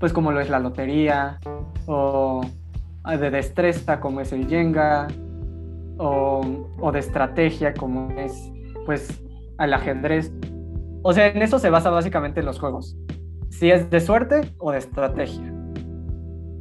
pues 0.00 0.12
como 0.12 0.32
lo 0.32 0.40
es 0.40 0.50
la 0.50 0.58
lotería, 0.58 1.38
o 1.86 2.42
de 3.06 3.30
destreza, 3.30 4.00
como 4.00 4.20
es 4.20 4.32
el 4.32 4.48
Jenga, 4.48 5.08
o, 5.98 6.40
o 6.80 6.92
de 6.92 6.98
estrategia, 6.98 7.74
como 7.74 8.10
es, 8.18 8.50
pues, 8.86 9.22
al 9.58 9.74
ajedrez. 9.74 10.32
O 11.02 11.12
sea, 11.12 11.28
en 11.28 11.42
eso 11.42 11.58
se 11.58 11.68
basa 11.68 11.90
básicamente 11.90 12.42
los 12.42 12.58
juegos. 12.58 12.96
Si 13.52 13.70
es 13.70 13.90
de 13.90 14.00
suerte 14.00 14.40
o 14.58 14.72
de 14.72 14.78
estrategia. 14.78 15.52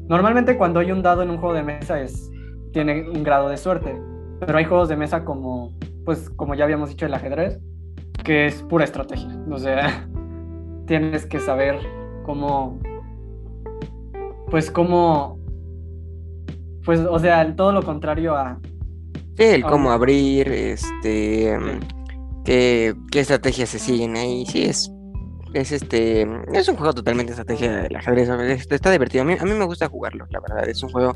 Normalmente 0.09 0.57
cuando 0.57 0.81
hay 0.81 0.91
un 0.91 1.01
dado 1.01 1.23
en 1.23 1.29
un 1.29 1.37
juego 1.37 1.55
de 1.55 1.63
mesa 1.63 2.01
es 2.01 2.29
tiene 2.73 3.09
un 3.09 3.23
grado 3.23 3.47
de 3.47 3.57
suerte, 3.57 3.99
pero 4.41 4.57
hay 4.57 4.65
juegos 4.65 4.89
de 4.89 4.97
mesa 4.97 5.23
como 5.23 5.71
pues 6.03 6.29
como 6.31 6.53
ya 6.53 6.65
habíamos 6.65 6.89
dicho 6.89 7.05
el 7.05 7.13
ajedrez, 7.13 7.59
que 8.25 8.45
es 8.45 8.61
pura 8.63 8.83
estrategia. 8.83 9.29
O 9.49 9.57
sea, 9.57 10.05
tienes 10.85 11.25
que 11.25 11.39
saber 11.39 11.79
cómo 12.25 12.77
pues 14.49 14.69
cómo 14.69 15.39
pues 16.83 16.99
o 16.99 17.19
sea, 17.19 17.55
todo 17.55 17.71
lo 17.71 17.83
contrario 17.83 18.35
a 18.35 18.59
Sí, 19.37 19.45
el 19.45 19.63
cómo 19.63 19.91
abrir, 19.91 20.51
este 20.51 21.57
qué, 22.43 22.93
qué 23.11 23.19
estrategias 23.21 23.69
se 23.69 23.79
siguen 23.79 24.17
ahí, 24.17 24.45
sí 24.45 24.63
es 24.63 24.90
es 25.53 25.71
este 25.71 26.27
es 26.53 26.67
un 26.69 26.75
juego 26.75 26.93
totalmente 26.93 27.31
estrategia 27.31 27.83
del 27.83 27.95
ajedrez 27.95 28.29
está 28.69 28.91
divertido. 28.91 29.23
A 29.23 29.25
mí, 29.25 29.35
a 29.39 29.43
mí 29.43 29.53
me 29.53 29.65
gusta 29.65 29.87
jugarlo 29.89 30.25
la 30.29 30.39
verdad. 30.39 30.67
Es 30.67 30.83
un 30.83 30.89
juego 30.89 31.13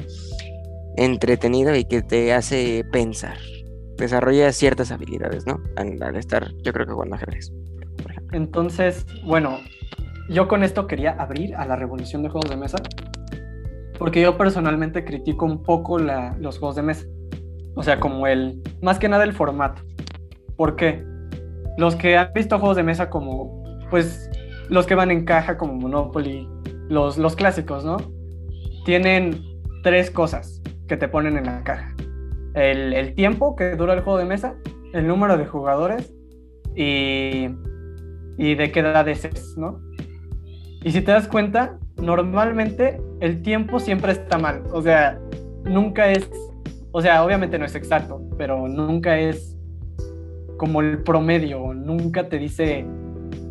entretenido 0.98 1.76
y 1.76 1.86
que 1.86 2.02
te 2.02 2.34
hace 2.34 2.86
pensar. 2.92 3.38
Desarrolla 3.98 4.52
ciertas 4.52 4.92
habilidades 4.92 5.46
no 5.48 5.62
al, 5.78 6.16
estar 6.18 6.52
yo 6.64 6.74
creo 6.74 6.86
que 6.86 6.92
jugando 6.92 7.16
ajedrez 7.16 7.54
entonces 8.34 9.06
bueno 9.24 9.60
yo 10.28 10.50
con 10.50 10.64
esto 10.64 10.86
quería 10.86 11.12
abrir 11.12 11.56
a 11.56 11.66
la 11.66 11.78
revolución 11.78 12.22
de 12.22 12.28
juegos 12.28 12.50
de 12.50 12.58
mesa 12.58 12.78
porque 13.98 14.20
yo 14.20 14.38
personalmente 14.38 15.06
critico 15.06 15.46
un 15.46 15.64
poco 15.64 15.98
la, 15.98 16.36
los 16.40 16.60
juegos 16.60 16.76
de 16.76 16.82
mesa. 16.82 17.06
O 17.76 17.84
sea 17.84 18.00
como 18.00 18.28
el 18.28 18.62
más 18.82 19.00
que 19.00 19.08
nada 19.08 19.24
el 19.24 19.34
formato. 19.34 19.82
¿por 20.56 20.76
qué? 20.76 21.04
los 21.78 21.96
que 21.96 22.18
han 22.18 22.32
visto 22.34 22.58
juegos 22.58 22.78
de 22.78 22.84
mesa 22.84 23.10
como 23.10 23.65
pues 23.90 24.30
los 24.70 24.86
que 24.86 24.96
van 24.96 25.12
en 25.12 25.26
caja 25.26 25.58
como 25.58 25.74
Monopoly, 25.74 26.48
los, 26.90 27.18
los 27.18 27.36
clásicos, 27.36 27.86
¿no? 27.86 27.98
Tienen 28.86 29.42
tres 29.84 30.12
cosas 30.12 30.62
que 30.88 30.98
te 30.98 31.08
ponen 31.08 31.38
en 31.38 31.46
la 31.46 31.64
caja. 31.64 31.96
El, 32.54 32.94
el, 32.94 33.14
tiempo 33.16 33.56
que 33.56 33.76
dura 33.76 33.94
el 33.94 34.02
juego 34.02 34.18
de 34.18 34.26
mesa, 34.26 34.56
el 34.94 35.08
número 35.08 35.38
de 35.38 35.46
jugadores 35.46 36.14
y, 36.76 37.50
y 38.38 38.56
de 38.56 38.72
qué 38.72 38.80
edad 38.80 39.08
es, 39.08 39.58
¿no? 39.58 39.80
Y 40.84 40.92
si 40.92 41.02
te 41.02 41.12
das 41.12 41.28
cuenta, 41.28 41.78
normalmente 41.98 43.02
el 43.20 43.42
tiempo 43.42 43.80
siempre 43.80 44.12
está 44.12 44.38
mal. 44.38 44.64
O 44.72 44.82
sea, 44.82 45.20
nunca 45.64 46.12
es, 46.12 46.30
o 46.92 47.02
sea, 47.02 47.24
obviamente 47.24 47.58
no 47.58 47.66
es 47.66 47.76
exacto, 47.76 48.22
pero 48.38 48.68
nunca 48.68 49.20
es 49.20 49.58
como 50.58 50.82
el 50.82 51.04
promedio, 51.04 51.74
nunca 51.74 52.30
te 52.30 52.38
dice 52.38 52.86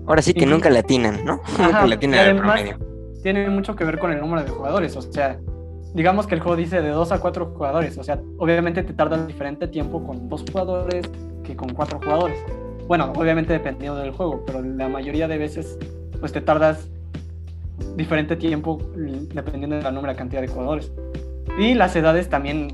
Ahora 0.06 0.23
sí 0.23 0.34
que 0.34 0.44
y, 0.44 0.46
nunca 0.46 0.70
latinan, 0.70 1.25
¿no? 1.25 1.40
Ajá, 1.44 1.66
nunca 1.66 1.87
latinan 1.87 2.28
el 2.28 2.37
promedio. 2.37 2.78
Tiene 3.23 3.49
mucho 3.49 3.75
que 3.75 3.84
ver 3.84 3.99
con 3.99 4.12
el 4.12 4.20
número 4.20 4.42
de 4.44 4.50
jugadores, 4.50 4.96
o 4.96 5.02
sea, 5.02 5.38
digamos 5.94 6.26
que 6.26 6.34
el 6.34 6.40
juego 6.40 6.56
dice 6.56 6.82
de 6.82 6.90
dos 6.90 7.12
a 7.12 7.20
cuatro 7.20 7.46
jugadores, 7.46 7.96
o 7.96 8.04
sea, 8.04 8.20
obviamente 8.38 8.82
te 8.82 8.92
tarda 8.92 9.25
diferente 9.26 9.68
tiempo 9.68 10.04
con 10.04 10.28
dos 10.28 10.44
jugadores 10.50 11.06
que 11.42 11.56
con 11.56 11.70
cuatro 11.70 12.00
jugadores. 12.02 12.38
Bueno, 12.87 13.12
obviamente 13.16 13.52
dependiendo 13.52 13.99
del 13.99 14.11
juego, 14.11 14.42
pero 14.44 14.61
la 14.61 14.88
mayoría 14.88 15.26
de 15.26 15.38
veces 15.38 15.78
pues 16.20 16.32
te 16.32 16.40
tardas 16.40 16.90
diferente 17.96 18.37
tiempo 18.37 18.78
dependiendo 18.96 19.76
de 19.76 19.82
la 19.82 19.90
número, 19.90 20.12
la 20.12 20.18
cantidad 20.18 20.40
de 20.40 20.49
jugadores. 20.49 20.92
Y 21.58 21.75
las 21.75 21.94
edades 21.96 22.28
también, 22.28 22.68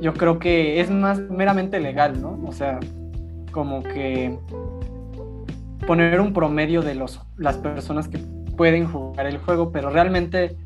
yo 0.00 0.12
creo 0.14 0.38
que 0.38 0.80
es 0.80 0.90
más 0.90 1.18
meramente 1.18 1.80
legal, 1.80 2.20
¿no? 2.20 2.38
O 2.46 2.52
sea, 2.52 2.78
como 3.50 3.82
que 3.82 4.38
poner 5.86 6.20
un 6.20 6.32
promedio 6.32 6.82
de 6.82 6.94
los, 6.94 7.20
las 7.36 7.56
personas 7.56 8.08
que 8.08 8.18
pueden 8.56 8.86
jugar 8.86 9.26
el 9.26 9.38
juego, 9.38 9.70
pero 9.72 9.90
realmente, 9.90 10.56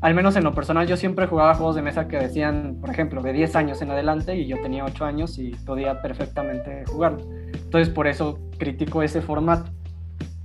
al 0.00 0.14
menos 0.14 0.36
en 0.36 0.44
lo 0.44 0.52
personal, 0.52 0.86
yo 0.86 0.96
siempre 0.96 1.26
jugaba 1.26 1.54
juegos 1.54 1.76
de 1.76 1.82
mesa 1.82 2.08
que 2.08 2.18
decían, 2.18 2.76
por 2.80 2.90
ejemplo, 2.90 3.22
de 3.22 3.32
10 3.32 3.56
años 3.56 3.82
en 3.82 3.90
adelante 3.90 4.36
y 4.36 4.46
yo 4.46 4.60
tenía 4.60 4.84
8 4.84 5.04
años 5.04 5.38
y 5.38 5.50
podía 5.64 6.02
perfectamente 6.02 6.84
jugarlo. 6.86 7.20
Entonces, 7.52 7.88
por 7.88 8.06
eso 8.06 8.38
critico 8.58 9.02
ese 9.02 9.22
formato. 9.22 9.70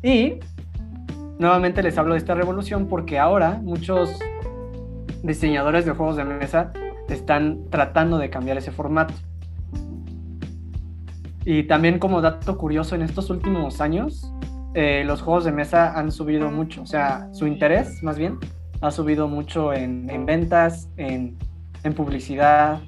Y 0.04 0.40
nuevamente 1.40 1.82
les 1.82 1.98
hablo 1.98 2.14
de 2.14 2.20
esta 2.20 2.36
revolución 2.36 2.88
porque 2.88 3.18
ahora 3.18 3.60
muchos 3.62 4.20
diseñadores 5.24 5.86
de 5.86 5.92
juegos 5.92 6.18
de 6.18 6.24
mesa 6.24 6.72
están 7.10 7.66
tratando 7.70 8.18
de 8.18 8.30
cambiar 8.30 8.58
ese 8.58 8.72
formato. 8.72 9.14
Y 11.46 11.64
también 11.64 12.00
como 12.00 12.22
dato 12.22 12.58
curioso, 12.58 12.96
en 12.96 13.04
estos 13.04 13.30
últimos 13.30 13.80
años, 13.80 14.34
eh, 14.74 15.04
los 15.06 15.22
juegos 15.22 15.46
de 15.46 15.52
mesa 15.52 15.98
han 15.98 16.12
subido 16.12 16.50
mucho, 16.50 16.82
o 16.82 16.86
sea, 16.88 17.30
su 17.34 17.48
interés 17.48 18.04
más 18.04 18.18
bien 18.18 18.40
ha 18.82 18.92
subido 18.92 19.28
mucho 19.28 19.72
en, 19.72 20.10
en 20.10 20.26
ventas, 20.26 20.90
en, 20.98 21.38
en, 21.84 21.94
publicidad. 21.94 22.82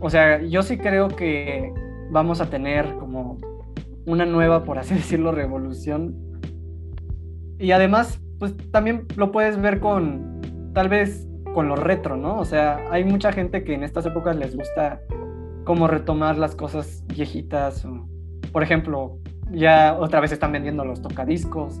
O 0.00 0.10
sea, 0.10 0.42
yo 0.42 0.62
sí 0.62 0.76
creo 0.76 1.08
que 1.08 1.72
vamos 2.10 2.40
a 2.40 2.50
tener 2.50 2.94
como 2.96 3.38
una 4.04 4.26
nueva, 4.26 4.64
por 4.64 4.78
así 4.78 4.94
decirlo, 4.96 5.32
revolución. 5.32 6.14
Y 7.58 7.70
además, 7.70 8.20
pues 8.38 8.54
también 8.70 9.06
lo 9.16 9.32
puedes 9.32 9.58
ver 9.60 9.80
con, 9.80 10.40
tal 10.74 10.88
vez, 10.88 11.26
con 11.54 11.68
lo 11.68 11.76
retro, 11.76 12.16
¿no? 12.16 12.38
O 12.38 12.44
sea, 12.44 12.84
hay 12.90 13.04
mucha 13.04 13.32
gente 13.32 13.64
que 13.64 13.72
en 13.72 13.82
estas 13.82 14.04
épocas 14.04 14.36
les 14.36 14.54
gusta 14.54 15.00
como 15.66 15.88
retomar 15.88 16.38
las 16.38 16.54
cosas 16.54 17.04
viejitas. 17.08 17.86
Por 18.52 18.62
ejemplo, 18.62 19.18
ya 19.50 19.96
otra 19.98 20.20
vez 20.20 20.32
están 20.32 20.52
vendiendo 20.52 20.84
los 20.84 21.02
tocadiscos. 21.02 21.80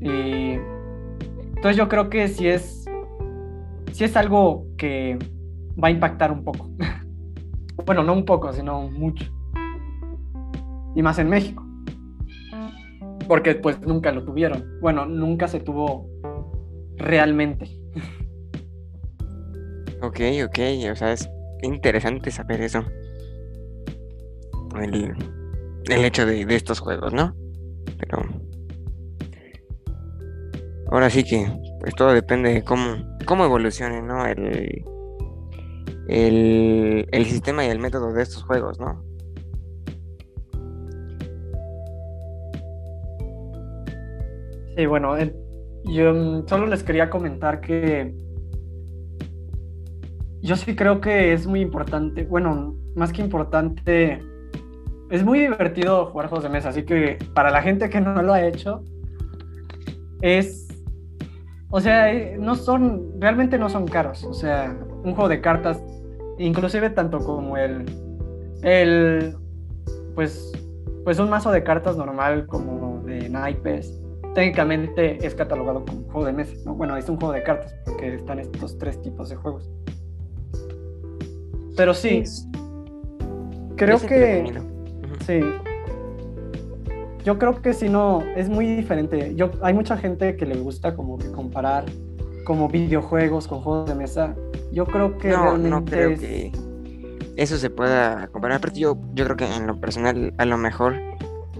Y 0.00 0.52
entonces 1.56 1.76
yo 1.76 1.88
creo 1.88 2.08
que 2.08 2.28
si 2.28 2.46
es, 2.48 2.86
si 3.92 4.04
es 4.04 4.16
algo 4.16 4.64
que 4.78 5.18
va 5.82 5.88
a 5.88 5.90
impactar 5.90 6.32
un 6.32 6.44
poco. 6.44 6.70
Bueno, 7.86 8.04
no 8.04 8.12
un 8.12 8.26
poco, 8.26 8.52
sino 8.52 8.88
mucho. 8.90 9.24
Y 10.94 11.02
más 11.02 11.18
en 11.18 11.30
México. 11.30 11.66
Porque 13.26 13.54
pues 13.54 13.80
nunca 13.80 14.12
lo 14.12 14.22
tuvieron. 14.22 14.78
Bueno, 14.82 15.06
nunca 15.06 15.48
se 15.48 15.60
tuvo 15.60 16.06
realmente. 16.96 17.66
Ok, 20.02 20.20
ok, 20.46 20.58
o 20.90 20.96
sea, 20.96 21.12
es 21.12 21.28
interesante 21.62 22.30
saber 22.30 22.62
eso. 22.62 22.82
El, 24.78 25.14
el 25.88 26.04
hecho 26.04 26.26
de, 26.26 26.44
de 26.44 26.56
estos 26.56 26.80
juegos, 26.80 27.12
¿no? 27.12 27.34
Pero 27.98 28.22
ahora 30.90 31.10
sí 31.10 31.24
que 31.24 31.46
pues 31.80 31.94
todo 31.94 32.12
depende 32.12 32.52
de 32.54 32.62
cómo, 32.62 32.96
cómo 33.26 33.44
evolucione, 33.44 34.02
¿no? 34.02 34.26
El, 34.26 34.84
el, 36.08 37.08
el 37.10 37.26
sistema 37.26 37.64
y 37.64 37.68
el 37.68 37.78
método 37.78 38.12
de 38.12 38.22
estos 38.22 38.42
juegos, 38.44 38.78
¿no? 38.80 39.02
Sí, 44.76 44.86
bueno, 44.86 45.16
el- 45.16 45.34
yo 45.84 46.44
solo 46.46 46.66
les 46.66 46.82
quería 46.82 47.10
comentar 47.10 47.60
que 47.60 48.14
yo 50.42 50.56
sí 50.56 50.74
creo 50.74 51.00
que 51.00 51.32
es 51.32 51.46
muy 51.46 51.60
importante, 51.60 52.24
bueno, 52.24 52.76
más 52.94 53.12
que 53.12 53.22
importante, 53.22 54.22
es 55.10 55.24
muy 55.24 55.40
divertido 55.40 56.06
jugar 56.06 56.28
juegos 56.28 56.44
de 56.44 56.50
mesa, 56.50 56.68
así 56.68 56.84
que 56.84 57.18
para 57.34 57.50
la 57.50 57.62
gente 57.62 57.90
que 57.90 58.00
no 58.00 58.22
lo 58.22 58.32
ha 58.32 58.46
hecho, 58.46 58.84
es, 60.22 60.68
o 61.70 61.80
sea, 61.80 62.12
eh, 62.12 62.36
no 62.38 62.54
son, 62.54 63.20
realmente 63.20 63.58
no 63.58 63.68
son 63.68 63.86
caros, 63.86 64.24
o 64.24 64.32
sea, 64.32 64.76
un 65.02 65.14
juego 65.14 65.28
de 65.28 65.40
cartas, 65.40 65.82
inclusive 66.38 66.90
tanto 66.90 67.18
como 67.18 67.56
el, 67.56 67.84
el, 68.62 69.36
pues, 70.14 70.52
pues 71.04 71.18
un 71.18 71.28
mazo 71.28 71.50
de 71.50 71.64
cartas 71.64 71.96
normal 71.96 72.46
como 72.46 73.02
de 73.04 73.28
naipes, 73.28 74.00
técnicamente 74.34 75.26
es 75.26 75.34
catalogado 75.34 75.84
como 75.84 76.02
juego 76.04 76.26
de 76.26 76.32
mesa, 76.32 76.54
¿no? 76.64 76.74
Bueno, 76.74 76.96
es 76.96 77.08
un 77.08 77.16
juego 77.16 77.34
de 77.34 77.42
cartas 77.42 77.74
porque 77.84 78.14
están 78.14 78.38
estos 78.38 78.78
tres 78.78 79.00
tipos 79.02 79.28
de 79.28 79.36
juegos. 79.36 79.68
Pero 81.76 81.94
sí, 81.94 82.22
creo 83.76 83.98
que. 83.98 84.69
Sí. 85.26 85.40
Yo 87.24 87.38
creo 87.38 87.60
que 87.60 87.74
si 87.74 87.88
no, 87.88 88.22
es 88.34 88.48
muy 88.48 88.66
diferente. 88.66 89.34
Yo, 89.36 89.50
hay 89.62 89.74
mucha 89.74 89.96
gente 89.96 90.36
que 90.36 90.46
le 90.46 90.56
gusta 90.56 90.96
como 90.96 91.18
que 91.18 91.30
comparar 91.30 91.84
como 92.44 92.68
videojuegos 92.68 93.46
con 93.46 93.60
juegos 93.60 93.88
de 93.88 93.94
mesa. 93.94 94.34
Yo 94.72 94.86
creo 94.86 95.18
que 95.18 95.28
No, 95.28 95.42
realmente 95.42 95.70
no 95.70 95.84
creo 95.84 96.10
es- 96.10 96.20
que 96.20 96.52
eso 97.36 97.58
se 97.58 97.68
pueda 97.70 98.28
comparar. 98.28 98.56
Aparte, 98.58 98.80
yo, 98.80 98.96
yo 99.14 99.24
creo 99.26 99.36
que 99.36 99.44
en 99.54 99.66
lo 99.66 99.78
personal, 99.80 100.32
a 100.38 100.44
lo 100.46 100.56
mejor, 100.56 100.96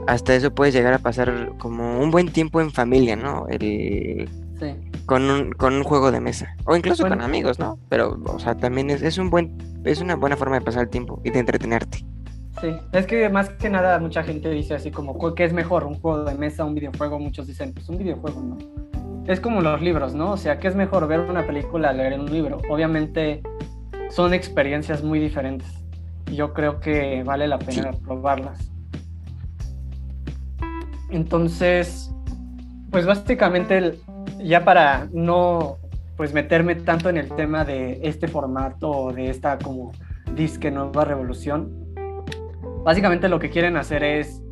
hasta 0.06 0.34
eso 0.34 0.54
puedes 0.54 0.72
llegar 0.72 0.94
a 0.94 0.98
pasar 0.98 1.52
como 1.58 2.00
un 2.00 2.10
buen 2.10 2.32
tiempo 2.32 2.60
en 2.62 2.70
familia, 2.70 3.16
¿no? 3.16 3.46
El, 3.48 4.28
sí. 4.58 4.74
con, 5.04 5.24
un, 5.30 5.52
con 5.52 5.74
un 5.74 5.82
juego 5.84 6.10
de 6.10 6.20
mesa. 6.20 6.56
O 6.64 6.74
incluso 6.74 7.06
con 7.06 7.20
amigos, 7.20 7.58
¿no? 7.58 7.78
Pero, 7.90 8.18
o 8.24 8.38
sea, 8.38 8.54
también 8.56 8.88
es, 8.88 9.02
es 9.02 9.18
un 9.18 9.28
buen, 9.28 9.58
es 9.84 10.00
una 10.00 10.16
buena 10.16 10.36
forma 10.38 10.58
de 10.58 10.64
pasar 10.64 10.84
el 10.84 10.88
tiempo 10.88 11.20
y 11.22 11.30
de 11.30 11.38
entretenerte. 11.40 11.98
Sí, 12.60 12.76
es 12.92 13.06
que 13.06 13.28
más 13.28 13.48
que 13.48 13.70
nada 13.70 13.98
mucha 14.00 14.22
gente 14.22 14.50
dice 14.50 14.74
así 14.74 14.90
como, 14.90 15.14
"¿Cu- 15.14 15.34
¿qué 15.34 15.44
es 15.44 15.52
mejor? 15.52 15.84
¿Un 15.84 15.94
juego 15.94 16.24
de 16.24 16.34
mesa, 16.34 16.64
un 16.64 16.74
videojuego? 16.74 17.18
Muchos 17.18 17.46
dicen, 17.46 17.72
pues 17.72 17.88
un 17.88 17.96
videojuego, 17.98 18.42
¿no? 18.42 18.58
Es 19.26 19.40
como 19.40 19.60
los 19.60 19.80
libros, 19.80 20.14
¿no? 20.14 20.32
O 20.32 20.36
sea, 20.36 20.58
¿qué 20.58 20.68
es 20.68 20.74
mejor 20.74 21.06
ver 21.06 21.20
una 21.20 21.46
película, 21.46 21.92
leer 21.92 22.18
un 22.18 22.26
libro? 22.30 22.58
Obviamente 22.68 23.42
son 24.10 24.34
experiencias 24.34 25.02
muy 25.04 25.20
diferentes. 25.20 25.68
Y 26.30 26.34
Yo 26.36 26.52
creo 26.52 26.80
que 26.80 27.22
vale 27.24 27.46
la 27.48 27.58
pena 27.58 27.90
probarlas. 28.04 28.70
Entonces, 31.10 32.12
pues 32.90 33.06
básicamente 33.06 33.98
ya 34.38 34.64
para 34.64 35.08
no 35.12 35.76
pues 36.16 36.34
meterme 36.34 36.74
tanto 36.74 37.08
en 37.08 37.16
el 37.16 37.28
tema 37.30 37.64
de 37.64 38.00
este 38.02 38.28
formato 38.28 38.90
o 38.90 39.12
de 39.12 39.30
esta 39.30 39.58
como 39.58 39.92
disque 40.34 40.70
nueva 40.70 41.04
revolución, 41.04 41.72
básicamente 42.84 43.28
lo 43.28 43.38
que 43.38 43.50
quieren 43.50 43.76
hacer 43.76 44.02
es, 44.02 44.42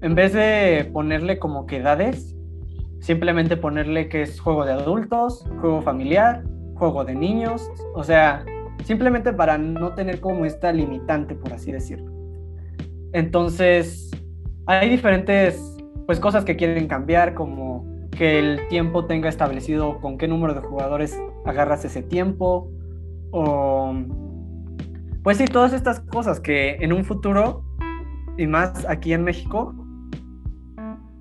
en 0.00 0.14
vez 0.14 0.32
de 0.32 0.88
ponerle 0.92 1.38
como 1.38 1.66
que 1.66 1.78
edades, 1.78 2.36
simplemente 3.00 3.56
ponerle 3.56 4.08
que 4.08 4.22
es 4.22 4.40
juego 4.40 4.64
de 4.64 4.72
adultos, 4.72 5.44
juego 5.60 5.82
familiar, 5.82 6.44
juego 6.74 7.04
de 7.04 7.14
niños, 7.14 7.70
o 7.94 8.02
sea, 8.02 8.44
simplemente 8.84 9.32
para 9.32 9.58
no 9.58 9.94
tener 9.94 10.20
como 10.20 10.44
esta 10.44 10.72
limitante, 10.72 11.34
por 11.34 11.52
así 11.52 11.72
decirlo. 11.72 12.12
Entonces, 13.12 14.10
hay 14.66 14.88
diferentes 14.88 15.76
pues 16.06 16.18
cosas 16.18 16.44
que 16.44 16.56
quieren 16.56 16.88
cambiar, 16.88 17.34
como 17.34 17.86
que 18.10 18.38
el 18.38 18.68
tiempo 18.68 19.06
tenga 19.06 19.28
establecido 19.28 20.00
con 20.00 20.18
qué 20.18 20.28
número 20.28 20.54
de 20.54 20.60
jugadores 20.60 21.18
agarras 21.44 21.84
ese 21.84 22.02
tiempo, 22.02 22.70
o 23.30 23.94
pues 25.22 25.38
sí, 25.38 25.44
todas 25.46 25.72
estas 25.72 26.00
cosas 26.00 26.40
que 26.40 26.76
en 26.80 26.92
un 26.92 27.04
futuro, 27.04 27.64
y 28.36 28.46
más 28.46 28.84
aquí 28.88 29.12
en 29.12 29.24
México, 29.24 29.74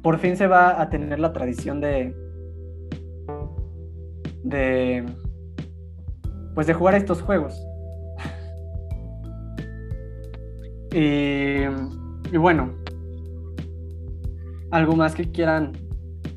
por 0.02 0.18
fin 0.20 0.36
se 0.38 0.48
va 0.48 0.82
a 0.82 0.90
tener 0.90 1.20
la 1.20 1.34
tradición 1.34 1.82
de. 1.82 2.16
de. 4.44 5.06
pues 6.56 6.68
de 6.68 6.74
jugar 6.74 6.96
estos 6.96 7.22
juegos. 7.22 7.54
y, 10.94 11.64
y 12.34 12.38
bueno, 12.38 12.74
algo 14.72 14.96
más 14.96 15.16
que 15.16 15.30
quieran 15.32 15.74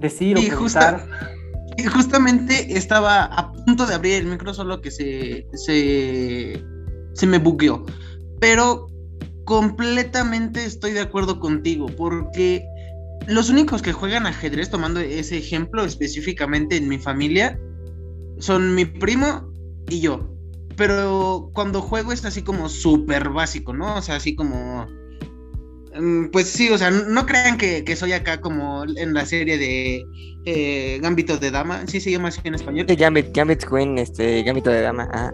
decir 0.00 0.37
Y 0.38 0.50
o 0.50 0.57
justa- 0.57 0.96
preguntar. 0.96 1.35
Y 1.77 1.83
justamente 1.87 2.77
estaba 2.77 3.24
a 3.24 3.53
punto 3.53 3.85
de 3.87 3.94
abrir 3.94 4.14
el 4.22 4.27
micro, 4.27 4.55
solo 4.55 4.81
que 4.81 4.92
se, 4.92 5.44
se, 5.55 6.62
se 7.14 7.27
me 7.27 7.38
bugueó. 7.38 7.85
Pero 8.40 8.88
completamente 9.44 10.64
estoy 10.64 10.92
de 10.92 11.00
acuerdo 11.00 11.40
contigo, 11.40 11.87
porque 11.96 12.64
los 13.27 13.48
únicos 13.48 13.83
que 13.83 13.92
juegan 13.92 14.27
ajedrez, 14.27 14.70
tomando 14.70 15.00
ese 15.00 15.38
ejemplo 15.38 15.85
específicamente 15.85 16.77
en 16.77 16.88
mi 16.88 16.98
familia, 16.98 17.59
son 18.38 18.74
mi 18.74 18.85
primo 18.85 19.50
y 19.88 20.00
yo. 20.00 20.29
Pero 20.77 21.50
cuando 21.55 21.81
juego 21.81 22.12
es 22.12 22.24
así 22.24 22.42
como 22.42 22.68
súper 22.68 23.31
básico, 23.31 23.72
¿no? 23.72 23.96
O 23.96 24.03
sea, 24.03 24.16
así 24.16 24.35
como... 24.35 24.87
mm, 25.94 26.27
Pues 26.33 26.48
sí, 26.48 26.68
o 26.70 26.79
sea, 26.79 26.90
no 26.90 27.27
crean 27.27 27.57
que, 27.57 27.85
que 27.85 27.94
soy 27.96 28.12
acá 28.12 28.40
como 28.40 28.85
en 28.85 29.14
la 29.14 29.24
serie 29.24 29.57
de 29.57 30.05
eh, 30.46 30.98
Gambito 31.00 31.38
de 31.38 31.50
Dama, 31.50 31.87
sí 31.87 32.00
se 32.00 32.11
llama 32.11 32.29
así 32.29 32.40
en 32.44 32.57
español. 32.57 32.87
Este 32.88 32.96
Gambit, 32.96 33.35
Gambit 33.35 33.64
Queen, 33.64 33.98
este 33.98 34.42
Gambito 34.42 34.70
de 34.70 34.81
Dama. 34.81 35.33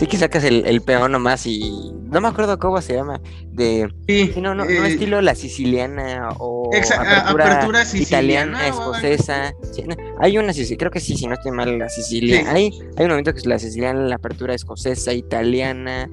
Sí 0.00 0.06
que 0.06 0.16
sacas 0.16 0.44
el, 0.44 0.64
el 0.64 0.80
peón 0.80 1.12
nomás 1.12 1.44
y 1.44 1.92
no 2.10 2.22
me 2.22 2.28
acuerdo 2.28 2.58
cómo 2.58 2.80
se 2.80 2.94
llama. 2.94 3.20
De 3.52 3.86
Sí, 4.08 4.30
sí, 4.32 4.40
no, 4.40 4.54
no, 4.54 4.64
no 4.64 4.70
eh, 4.70 4.88
estilo 4.88 5.20
la 5.20 5.34
siciliana 5.34 6.30
o 6.38 6.70
apertura, 6.74 7.28
apertura 7.28 7.84
siciliana, 7.84 8.66
italiana, 8.66 8.68
escocesa. 8.68 9.54
Sí, 9.72 9.82
no, 9.82 9.94
hay 10.18 10.38
una 10.38 10.54
creo 10.78 10.90
que 10.90 11.00
sí, 11.00 11.18
si 11.18 11.26
no 11.26 11.34
estoy 11.34 11.52
mal, 11.52 11.78
la 11.78 11.90
Sicilia. 11.90 12.40
Sí. 12.40 12.46
Hay, 12.48 12.72
hay 12.96 13.04
un 13.04 13.10
momento 13.10 13.34
que 13.34 13.40
es 13.40 13.46
la 13.46 13.58
siciliana, 13.58 14.00
la 14.00 14.14
apertura 14.14 14.54
escocesa, 14.54 15.12
italiana. 15.12 16.08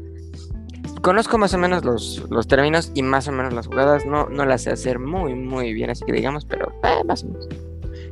Conozco 1.01 1.37
más 1.37 1.53
o 1.53 1.57
menos 1.57 1.85
los, 1.85 2.25
los 2.29 2.45
términos 2.45 2.91
y 2.93 3.03
más 3.03 3.29
o 3.29 3.31
menos 3.31 3.53
las 3.53 3.67
jugadas. 3.67 4.05
No, 4.05 4.27
no 4.27 4.45
las 4.45 4.63
sé 4.63 4.71
hacer 4.71 4.99
muy, 4.99 5.33
muy 5.33 5.71
bien, 5.71 5.91
así 5.91 6.03
que 6.03 6.11
digamos, 6.11 6.43
pero 6.43 6.73
eh, 6.83 7.05
más 7.05 7.23
o 7.23 7.27
menos. 7.27 7.47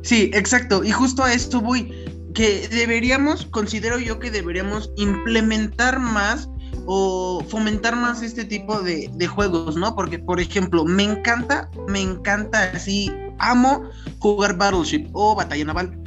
Sí, 0.00 0.30
exacto. 0.32 0.82
Y 0.84 0.90
justo 0.90 1.22
a 1.22 1.34
esto 1.34 1.60
voy. 1.60 1.92
Que 2.36 2.68
deberíamos, 2.68 3.46
considero 3.46 3.98
yo 3.98 4.18
que 4.18 4.30
deberíamos 4.30 4.90
implementar 4.96 5.98
más 5.98 6.50
o 6.84 7.42
fomentar 7.48 7.96
más 7.96 8.22
este 8.22 8.44
tipo 8.44 8.82
de, 8.82 9.26
juegos, 9.26 9.76
¿no? 9.76 9.96
Porque, 9.96 10.18
por 10.18 10.38
ejemplo, 10.38 10.84
me 10.84 11.02
encanta, 11.02 11.70
me 11.88 12.02
encanta 12.02 12.70
así, 12.74 13.10
amo 13.38 13.84
jugar 14.18 14.58
Battleship 14.58 15.08
o 15.14 15.34
Batalla 15.34 15.64
Naval. 15.64 15.98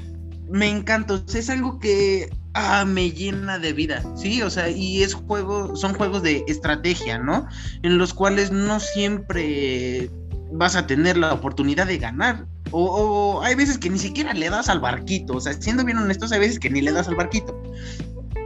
Me 0.47 0.69
encanta, 0.69 1.15
o 1.15 1.23
es 1.27 1.49
algo 1.49 1.79
que 1.79 2.29
ah, 2.53 2.85
me 2.85 3.09
llena 3.09 3.57
de 3.57 3.73
vida, 3.73 4.03
¿sí? 4.15 4.43
O 4.43 4.51
sea, 4.51 4.69
y 4.69 5.01
es 5.01 5.15
juego, 5.15 5.75
son 5.75 5.95
juegos 5.95 6.21
de 6.21 6.43
estrategia, 6.47 7.17
¿no? 7.17 7.47
En 7.81 7.97
los 7.97 8.13
cuales 8.13 8.51
no 8.51 8.79
siempre 8.79 10.11
vas 10.51 10.75
a 10.75 10.85
tener 10.85 11.17
la 11.17 11.33
oportunidad 11.33 11.87
de 11.87 11.97
ganar. 11.97 12.45
O, 12.71 12.85
o 12.85 13.41
hay 13.41 13.55
veces 13.55 13.77
que 13.77 13.89
ni 13.89 13.99
siquiera 13.99 14.33
le 14.33 14.49
das 14.49 14.69
al 14.69 14.79
barquito. 14.79 15.33
O 15.33 15.41
sea, 15.41 15.53
siendo 15.53 15.83
bien 15.83 15.97
honestos, 15.97 16.31
hay 16.31 16.39
veces 16.39 16.59
que 16.59 16.69
ni 16.69 16.81
le 16.81 16.91
das 16.91 17.07
al 17.07 17.15
barquito. 17.15 17.59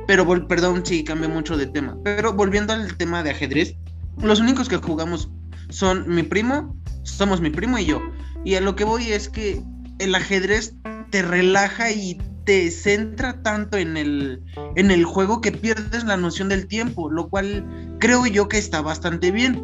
Pero, 0.08 0.48
perdón, 0.48 0.86
sí, 0.86 1.04
cambié 1.04 1.28
mucho 1.28 1.58
de 1.58 1.68
tema. 1.68 1.98
Pero 2.04 2.34
volviendo 2.34 2.74
al 2.74 2.96
tema 2.98 3.24
de 3.24 3.32
ajedrez, 3.32 3.76
los 4.22 4.40
únicos 4.40 4.68
que 4.68 4.78
jugamos 4.78 5.30
son 5.70 6.08
mi 6.08 6.24
primo, 6.24 6.76
somos 7.04 7.42
mi 7.42 7.50
primo 7.50 7.78
y 7.78 7.86
yo. 7.86 8.02
Y 8.44 8.56
a 8.56 8.62
lo 8.62 8.76
que 8.76 8.84
voy 8.84 9.12
es 9.12 9.30
que 9.30 9.62
el 10.00 10.16
ajedrez 10.16 10.76
te 11.10 11.22
relaja 11.22 11.92
y 11.92 12.18
te 12.46 12.70
centra 12.72 13.42
tanto 13.42 13.78
en 13.78 13.96
el, 13.96 14.42
en 14.76 14.92
el 14.92 15.06
juego 15.06 15.40
que 15.40 15.52
pierdes 15.52 16.04
la 16.04 16.18
noción 16.18 16.50
del 16.50 16.68
tiempo, 16.68 17.10
lo 17.10 17.30
cual 17.30 17.66
creo 18.00 18.26
yo 18.26 18.48
que 18.50 18.58
está 18.58 18.82
bastante 18.82 19.32
bien. 19.32 19.64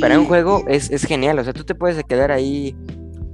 Para 0.00 0.18
un 0.18 0.26
juego 0.26 0.64
es, 0.68 0.90
es 0.90 1.04
genial, 1.04 1.38
o 1.38 1.44
sea, 1.44 1.52
tú 1.52 1.64
te 1.64 1.74
puedes 1.74 2.02
quedar 2.04 2.30
ahí 2.30 2.76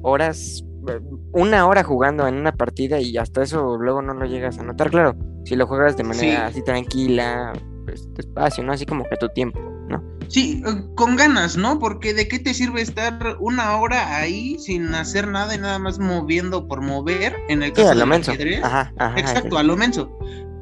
horas, 0.05 0.65
eh, 0.89 1.01
una 1.33 1.67
hora 1.67 1.83
jugando 1.83 2.29
en 2.29 2.37
una 2.37 2.53
partida 2.53 3.01
y 3.01 3.17
hasta 3.17 3.43
eso 3.43 3.77
luego 3.79 4.03
no 4.03 4.15
lo 4.15 4.27
llegas 4.27 4.59
a 4.59 4.63
notar, 4.63 4.91
claro, 4.91 5.17
si 5.45 5.57
lo 5.57 5.67
juegas 5.67 5.97
de 5.97 6.05
manera 6.05 6.47
así 6.47 6.63
tranquila, 6.63 7.53
pues 7.85 8.09
despacio, 8.15 8.63
¿no? 8.63 8.73
Así 8.73 8.87
como 8.87 9.05
que 9.05 9.17
tu 9.17 9.29
tiempo, 9.31 9.61
¿no? 9.89 10.03
Sí, 10.29 10.63
eh, 10.67 10.83
con 10.95 11.17
ganas, 11.17 11.57
¿no? 11.57 11.79
Porque 11.79 12.15
de 12.15 12.29
qué 12.29 12.39
te 12.39 12.55
sirve 12.55 12.83
estar 12.83 13.37
una 13.41 13.77
hora 13.77 14.17
ahí 14.17 14.59
sin 14.59 14.95
hacer 14.95 15.29
nada 15.29 15.55
y 15.55 15.59
nada 15.59 15.79
más 15.79 15.99
moviendo 15.99 16.69
por 16.69 16.81
mover, 16.81 17.35
en 17.49 17.63
el 17.63 17.73
caso 17.73 17.95
de 17.95 18.07
menso. 18.07 18.33
Ajá, 18.63 18.93
ajá, 18.99 19.19
Exacto, 19.19 19.59
a 19.59 19.63
lo 19.63 19.77
menso. 19.77 20.17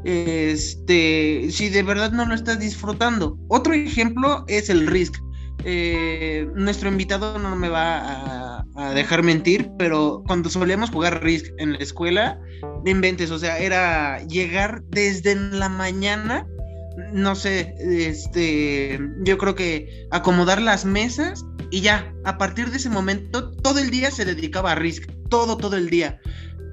Este, 0.05 1.49
si 1.51 1.69
de 1.69 1.83
verdad 1.83 2.13
no 2.13 2.27
lo 2.27 2.35
estás 2.35 2.59
disfrutando. 2.59 3.39
Otro 3.49 3.73
ejemplo 3.73 4.45
es 4.49 4.69
el 4.69 4.87
Risk. 4.87 5.15
Eh, 5.65 6.49
nuestro 6.55 6.89
invitado 6.89 7.39
no 7.39 7.55
me 7.55 7.69
va 7.69 8.65
a, 8.75 8.95
dejar 8.95 9.23
mentir, 9.23 9.71
pero 9.79 10.25
cuando 10.27 10.49
solíamos 10.49 10.91
jugar 10.91 11.23
Risk 11.23 11.53
en 11.59 11.75
la 11.75 11.79
escuela, 11.79 12.41
de 12.85 12.91
inventes, 12.91 13.31
o 13.31 13.39
sea, 13.39 13.59
era 13.59 14.23
llegar 14.27 14.83
desde 14.89 15.35
la 15.35 15.69
mañana, 15.69 16.47
no 17.13 17.35
sé, 17.35 17.75
este, 17.79 18.99
yo 19.25 19.39
creo 19.39 19.55
que 19.55 20.07
acomodar 20.11 20.61
las 20.61 20.85
mesas 20.85 21.45
y 21.71 21.81
ya, 21.81 22.13
a 22.25 22.39
partir 22.39 22.71
de 22.71 22.77
ese 22.77 22.91
momento, 22.91 23.53
todo 23.53 23.79
el 23.79 23.91
día 23.91 24.11
se 24.11 24.25
dedicaba 24.25 24.73
a 24.73 24.75
Risk, 24.75 25.11
todo, 25.29 25.57
todo 25.57 25.77
el 25.77 25.89
día. 25.89 26.21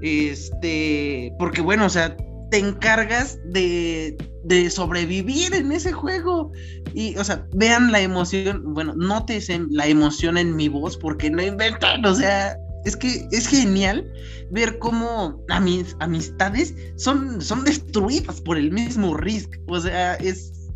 Este, 0.02 1.34
porque 1.38 1.62
bueno, 1.62 1.86
o 1.86 1.90
sea, 1.90 2.18
te 2.52 2.58
encargas 2.58 3.40
de, 3.46 4.18
de, 4.44 4.70
sobrevivir 4.70 5.54
en 5.54 5.72
ese 5.72 5.92
juego. 5.92 6.52
Y, 6.94 7.16
o 7.18 7.24
sea, 7.24 7.48
vean 7.54 7.92
la 7.92 8.02
emoción, 8.02 8.74
bueno, 8.74 8.94
noten 8.96 9.68
la 9.72 9.88
emoción 9.88 10.38
en 10.38 10.56
mi 10.56 10.70
voz 10.70 10.98
porque 10.98 11.30
no 11.30 11.42
inventan, 11.42 12.06
o 12.06 12.16
sea, 12.16 12.58
es 12.86 12.96
que 12.96 13.28
es 13.32 13.48
genial 13.48 14.12
ver 14.52 14.80
cómo 14.80 15.44
a 15.50 15.60
mis 15.60 15.96
amistades 16.00 16.74
son, 16.96 17.42
son 17.42 17.64
destruidas 17.64 18.42
por 18.42 18.58
el 18.58 18.72
mismo 18.72 19.16
Risk. 19.16 19.52
O 19.68 19.80
sea, 19.80 20.16
es, 20.16 20.70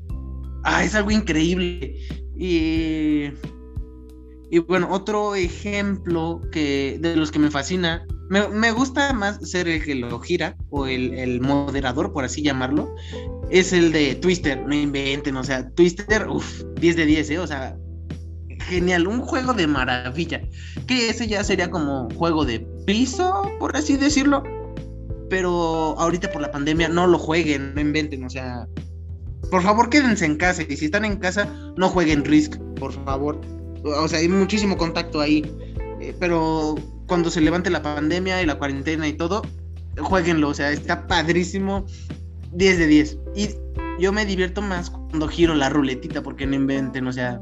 ah, 0.64 0.84
es 0.84 0.96
algo 0.96 1.12
increíble. 1.12 1.96
Y, 2.36 3.30
y 4.50 4.60
bueno, 4.60 4.88
otro 4.92 5.36
ejemplo 5.36 6.42
que, 6.52 6.98
de 7.02 7.16
los 7.16 7.32
que 7.32 7.40
me 7.40 7.50
fascina 7.50 8.06
me, 8.30 8.72
gusta 8.72 9.14
más 9.14 9.40
ser 9.50 9.68
el 9.68 9.84
que 9.84 9.96
lo 9.96 10.20
gira 10.20 10.56
o 10.70 10.88
el, 10.88 11.42
moderador, 11.42 12.14
por 12.14 12.24
así 12.24 12.42
llamarlo. 12.42 12.94
Es 13.50 13.74
el 13.74 13.92
de 13.92 14.16
Twister, 14.16 14.66
no 14.66 14.74
inventen, 14.74 15.36
o 15.36 15.44
sea, 15.44 15.70
Twister, 15.72 16.28
uff, 16.28 16.64
10 16.80 16.96
de 16.96 17.06
10, 17.06 17.30
¿eh? 17.32 17.40
O 17.40 17.48
sea, 17.48 17.78
genial, 18.62 19.08
un 19.08 19.22
juego 19.22 19.54
de 19.54 19.68
maravilla. 19.68 20.42
Que 20.88 21.10
ese 21.10 21.28
ya 21.28 21.44
sería 21.44 21.70
como 21.70 22.10
juego 22.16 22.46
de 22.46 22.60
piso, 22.86 23.52
por 23.60 23.76
así 23.76 23.98
decirlo. 23.98 24.44
Pero 25.30 25.96
ahorita 26.00 26.32
por 26.32 26.42
la 26.42 26.52
pandemia 26.52 26.90
no 26.90 27.08
lo 27.08 27.18
jueguen, 27.18 27.74
no 27.76 27.82
inventen, 27.82 28.24
o 28.24 28.30
sea, 28.30 28.68
por 29.50 29.62
favor 29.62 29.90
quédense 29.90 30.26
en 30.26 30.36
casa 30.36 30.64
y 30.68 30.76
si 30.78 30.86
están 30.86 31.06
en 31.06 31.18
casa 31.18 31.48
no 31.78 31.90
jueguen 31.90 32.24
Risk, 32.26 32.58
por 32.80 32.92
favor. 33.06 33.40
O 33.84 34.08
sea, 34.08 34.20
hay 34.20 34.28
muchísimo 34.28 34.78
contacto 34.78 35.20
ahí. 35.20 35.44
Eh, 36.00 36.16
pero 36.20 36.76
cuando 37.14 37.30
se 37.30 37.42
levante 37.42 37.70
la 37.70 37.84
pandemia 37.84 38.42
y 38.42 38.48
la 38.48 38.56
cuarentena 38.56 39.08
y 39.08 39.14
todo, 39.14 39.44
jueguenlo, 40.00 40.50
o 40.50 40.54
sea, 40.56 40.72
está 40.72 41.06
padrísimo, 41.06 41.86
10 42.54 42.80
de 42.80 42.88
10. 42.88 43.18
Y 43.36 43.50
yo 44.00 44.12
me 44.12 44.26
divierto 44.26 44.64
más 44.64 44.90
cuando 44.90 45.28
giro 45.28 45.54
la 45.54 45.70
ruletita 45.70 46.24
porque 46.24 46.48
no 46.48 46.56
inventen, 46.56 47.06
o 47.06 47.14
sea, 47.14 47.40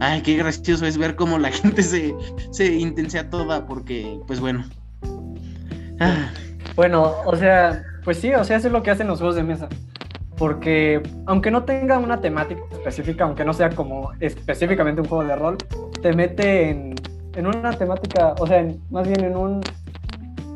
ay, 0.00 0.22
qué 0.22 0.36
gracioso 0.36 0.86
es 0.86 0.98
ver 0.98 1.14
cómo 1.14 1.38
la 1.38 1.50
gente 1.52 1.84
se, 1.84 2.16
se 2.50 2.74
intensea 2.74 3.30
toda 3.30 3.64
porque, 3.64 4.18
pues 4.26 4.40
bueno. 4.40 4.64
Ah. 6.00 6.32
Bueno, 6.74 7.14
o 7.26 7.36
sea, 7.36 7.80
pues 8.02 8.18
sí, 8.18 8.34
o 8.34 8.42
sea, 8.42 8.56
eso 8.56 8.66
es 8.66 8.72
lo 8.72 8.82
que 8.82 8.90
hacen 8.90 9.06
los 9.06 9.20
juegos 9.20 9.36
de 9.36 9.44
mesa. 9.44 9.68
Porque 10.36 11.00
aunque 11.26 11.52
no 11.52 11.62
tenga 11.62 11.96
una 12.00 12.20
temática 12.20 12.60
específica, 12.72 13.22
aunque 13.22 13.44
no 13.44 13.52
sea 13.52 13.70
como 13.70 14.10
específicamente 14.18 15.00
un 15.00 15.06
juego 15.06 15.22
de 15.22 15.36
rol, 15.36 15.58
te 16.02 16.12
mete 16.12 16.70
en 16.70 16.94
en 17.34 17.46
una 17.46 17.72
temática, 17.72 18.34
o 18.38 18.46
sea, 18.46 18.66
más 18.90 19.06
bien 19.06 19.24
en 19.24 19.36
un 19.36 19.60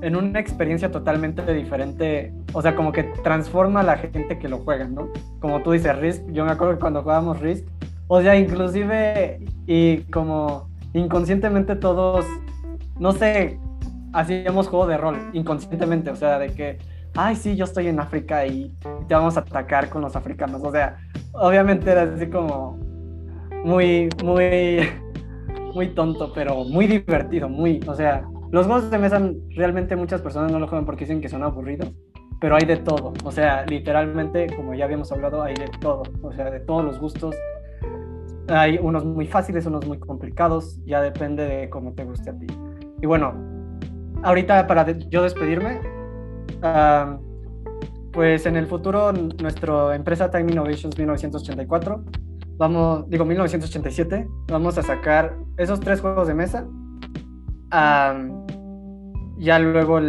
en 0.01 0.15
una 0.15 0.39
experiencia 0.39 0.91
totalmente 0.91 1.43
diferente, 1.53 2.33
o 2.53 2.63
sea, 2.63 2.77
como 2.77 2.93
que 2.93 3.05
transforma 3.25 3.81
a 3.81 3.83
la 3.83 3.97
gente 3.97 4.39
que 4.39 4.49
lo 4.49 4.59
juega, 4.59 4.87
¿no? 4.87 5.09
Como 5.41 5.61
tú 5.63 5.73
dices, 5.73 5.97
Risk, 5.99 6.23
yo 6.31 6.45
me 6.45 6.53
acuerdo 6.53 6.75
que 6.75 6.81
cuando 6.81 7.03
jugábamos 7.03 7.41
Risk, 7.41 7.67
o 8.07 8.23
sea, 8.23 8.37
inclusive 8.37 9.41
y 9.67 9.99
como 10.13 10.69
inconscientemente 10.93 11.77
todos, 11.77 12.25
no 12.99 13.13
sé, 13.13 13.59
hacíamos 14.13 14.69
juego 14.69 14.87
de 14.87 14.97
rol, 14.97 15.19
inconscientemente, 15.33 16.11
o 16.11 16.17
sea, 16.17 16.39
de 16.39 16.53
que, 16.53 16.79
ay, 17.17 17.35
sí, 17.35 17.57
yo 17.57 17.65
estoy 17.65 17.89
en 17.89 17.99
África 18.01 18.47
y 18.47 18.75
te 19.09 19.15
vamos 19.15 19.37
a 19.37 19.41
atacar 19.41 19.89
con 19.89 20.03
los 20.03 20.15
africanos, 20.15 20.63
o 20.63 20.71
sea, 20.71 20.97
obviamente 21.33 21.91
era 21.91 22.03
así 22.03 22.29
como 22.29 22.79
muy, 23.65 24.09
muy 24.25 24.89
muy 25.75 25.89
tonto, 25.89 26.33
pero 26.35 26.65
muy 26.65 26.87
divertido, 26.87 27.49
muy, 27.49 27.81
o 27.87 27.95
sea, 27.95 28.27
los 28.51 28.67
juegos 28.67 28.91
de 28.91 28.99
mesa 28.99 29.21
realmente 29.55 29.97
muchas 29.97 30.23
personas 30.23 30.51
no 30.51 30.59
lo 30.59 30.67
juegan 30.67 30.87
porque 30.87 31.05
dicen 31.05 31.21
que 31.21 31.29
son 31.29 31.43
aburridos, 31.43 31.93
pero 32.41 32.57
hay 32.57 32.67
de 32.67 32.77
todo, 32.77 33.13
o 33.25 33.33
sea, 33.33 33.67
literalmente, 33.67 34.47
como 34.55 34.75
ya 34.75 34.85
habíamos 34.85 35.11
hablado, 35.13 35.43
hay 35.43 35.55
de 35.55 35.69
todo, 35.81 36.03
o 36.23 36.33
sea, 36.33 36.51
de 36.51 36.61
todos 36.61 36.85
los 36.85 36.99
gustos. 36.99 37.35
Hay 38.49 38.79
unos 38.81 39.05
muy 39.05 39.27
fáciles, 39.27 39.67
unos 39.67 39.87
muy 39.87 39.99
complicados, 39.99 40.81
ya 40.87 41.03
depende 41.03 41.45
de 41.45 41.69
cómo 41.69 41.93
te 41.93 42.05
guste 42.05 42.31
a 42.31 42.39
ti. 42.39 42.47
Y 43.03 43.07
bueno, 43.07 43.35
ahorita 44.23 44.67
para 44.67 44.91
yo 44.91 45.23
despedirme, 45.23 45.81
pues 48.13 48.47
en 48.47 48.57
el 48.57 48.67
futuro 48.67 49.13
nuestra 49.13 49.95
empresa 49.95 50.31
Time 50.31 50.53
Innovations 50.53 50.97
1984 50.97 52.05
vamos, 52.59 53.09
digo 53.09 53.25
1987, 53.25 54.29
vamos 54.49 54.77
a 54.77 54.83
sacar 54.83 55.37
esos 55.57 55.81
tres 55.81 56.01
juegos 56.01 56.29
de 56.29 56.35
mesa. 56.35 56.67
ya 59.39 59.59
luego, 59.61 60.01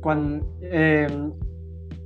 cuando, 0.00 0.46
em, 0.62 1.32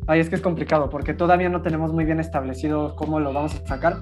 es 0.09 0.29
que 0.29 0.37
es 0.37 0.40
complicado 0.40 0.88
porque 0.88 1.12
todavía 1.14 1.48
no 1.48 1.62
tenemos 1.62 1.92
muy 1.92 2.05
bien 2.05 2.18
establecido 2.18 2.96
cómo 2.96 3.20
lo 3.20 3.33
vamos 3.33 3.55
a 3.55 3.66
sacar, 3.66 3.98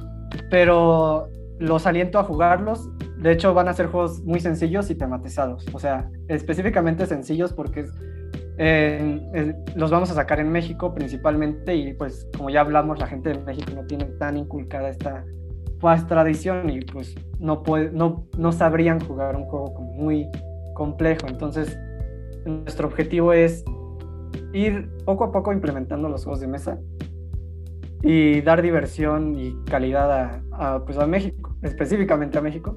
pero 0.51 1.29
los 1.59 1.87
aliento 1.87 2.19
a 2.19 2.25
jugarlos. 2.25 2.89
De 3.19 3.33
hecho, 3.33 3.53
van 3.53 3.69
a 3.69 3.75
ser 3.75 3.89
juegos 3.89 4.23
muy 4.23 4.41
sencillos 4.41 4.89
y 4.91 4.95
tematizados, 4.95 5.67
o 5.75 5.79
sea, 5.79 6.09
específicamente 6.29 7.07
sencillos 7.07 7.53
porque 7.53 7.85
es 8.63 9.57
los 9.75 9.91
vamos 9.91 10.11
a 10.11 10.15
sacar 10.15 10.39
en 10.39 10.53
México 10.53 10.95
principalmente 10.95 11.75
y 11.75 11.95
pues 11.95 12.29
como 12.37 12.51
ya 12.51 12.61
hablamos, 12.61 12.99
la 12.99 13.07
gente 13.07 13.31
de 13.31 13.39
México 13.39 13.73
no 13.75 13.87
tiene 13.87 14.05
tan 14.19 14.37
inculcada 14.37 14.91
esta 14.91 15.25
pues, 15.81 16.07
tradición 16.07 16.69
y 16.69 16.81
pues 16.83 17.15
no, 17.39 17.63
puede, 17.63 17.91
no, 17.91 18.27
no 18.37 18.53
sabrían 18.53 19.01
jugar 19.01 19.35
un 19.35 19.45
juego 19.45 19.73
como 19.73 19.93
muy 19.95 20.29
complejo. 20.75 21.27
Entonces, 21.27 21.79
nuestro 22.45 22.89
objetivo 22.89 23.33
es 23.33 23.65
ir 24.53 24.91
poco 25.07 25.25
a 25.25 25.33
poco 25.33 25.55
implementando 25.55 26.11
los 26.11 26.25
juegos 26.25 26.41
de 26.41 26.49
mesa 26.49 26.79
y 28.03 28.43
dar 28.43 28.61
diversión 28.61 29.37
y 29.37 29.57
calidad 29.65 30.13
a, 30.13 30.43
a, 30.53 30.85
pues 30.85 30.99
a 30.99 31.07
México, 31.07 31.57
específicamente 31.63 32.37
a 32.37 32.43
México, 32.43 32.77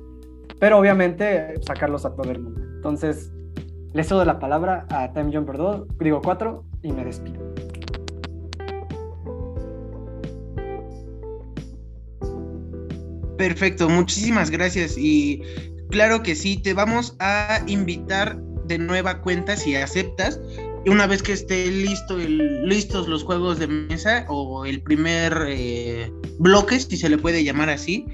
pero 0.60 0.80
obviamente 0.80 1.56
sacarlos 1.62 2.06
a 2.06 2.16
todo 2.16 2.32
el 2.32 2.40
mundo. 2.40 2.62
Entonces, 2.76 3.34
le 3.94 4.04
cedo 4.04 4.26
la 4.26 4.40
palabra 4.40 4.88
a 4.90 5.14
Time 5.14 5.32
Jumper 5.32 5.58
2, 5.58 5.88
digo 6.00 6.22
4, 6.22 6.64
y 6.82 6.92
me 6.92 7.06
despido. 7.06 7.54
Perfecto, 13.38 13.90
muchísimas 13.90 14.50
gracias. 14.50 14.96
Y 14.98 15.42
claro 15.90 16.24
que 16.24 16.36
sí, 16.36 16.58
te 16.58 16.74
vamos 16.74 17.16
a 17.20 17.62
invitar 17.68 18.38
de 18.66 18.78
nueva 18.78 19.22
cuenta 19.22 19.56
si 19.56 19.76
aceptas. 19.76 20.40
Una 20.86 21.08
vez 21.08 21.24
que 21.24 21.34
esté 21.34 21.68
listo 21.68 22.18
listos 22.18 23.08
los 23.08 23.24
juegos 23.24 23.60
de 23.60 23.68
mesa 23.68 24.26
o 24.28 24.66
el 24.66 24.82
primer 24.82 25.34
eh, 25.48 26.12
bloque, 26.40 26.80
si 26.80 26.98
se 26.98 27.10
le 27.10 27.18
puede 27.18 27.44
llamar 27.44 27.70
así, 27.70 28.06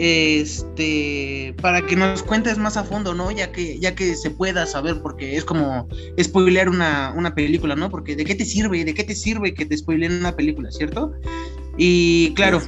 este, 0.00 1.56
para 1.60 1.84
que 1.84 1.96
nos 1.96 2.22
cuentes 2.22 2.56
más 2.56 2.76
a 2.76 2.84
fondo, 2.84 3.14
¿no? 3.14 3.32
Ya 3.32 3.50
que, 3.50 3.80
ya 3.80 3.96
que 3.96 4.14
se 4.14 4.30
pueda 4.30 4.64
saber, 4.64 5.02
porque 5.02 5.36
es 5.36 5.44
como 5.44 5.88
spoilear 6.22 6.68
una, 6.68 7.12
una 7.16 7.34
película, 7.34 7.74
¿no? 7.74 7.90
Porque 7.90 8.14
¿de 8.14 8.24
qué 8.24 8.36
te 8.36 8.44
sirve? 8.44 8.84
¿De 8.84 8.94
qué 8.94 9.02
te 9.02 9.16
sirve 9.16 9.54
que 9.54 9.66
te 9.66 9.76
spoileen 9.76 10.12
una 10.12 10.36
película, 10.36 10.70
cierto? 10.70 11.14
Y 11.76 12.32
claro, 12.34 12.62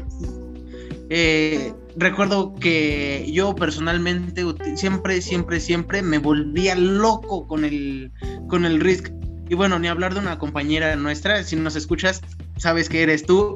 eh, 1.09 1.73
recuerdo 1.97 2.53
que 2.57 3.31
yo 3.33 3.55
personalmente 3.55 4.45
siempre, 4.75 5.23
siempre, 5.23 5.61
siempre 5.61 6.03
me 6.03 6.19
volvía 6.19 6.75
loco 6.75 7.47
con 7.47 7.65
el, 7.65 8.11
con 8.49 8.65
el 8.65 8.81
Risk. 8.81 9.13
Y 9.49 9.55
bueno, 9.55 9.79
ni 9.79 9.87
hablar 9.87 10.15
de 10.15 10.21
una 10.21 10.37
compañera 10.39 10.97
nuestra, 10.97 11.45
si 11.45 11.55
nos 11.55 11.77
escuchas, 11.77 12.23
sabes 12.57 12.89
que 12.89 13.03
eres 13.03 13.25
tú. 13.25 13.55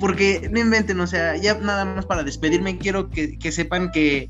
Porque 0.00 0.48
no 0.50 0.58
inventen, 0.58 0.98
o 1.00 1.06
sea, 1.06 1.36
ya 1.36 1.54
nada 1.58 1.84
más 1.84 2.06
para 2.06 2.24
despedirme, 2.24 2.78
quiero 2.78 3.10
que, 3.10 3.38
que 3.38 3.52
sepan 3.52 3.92
que 3.92 4.26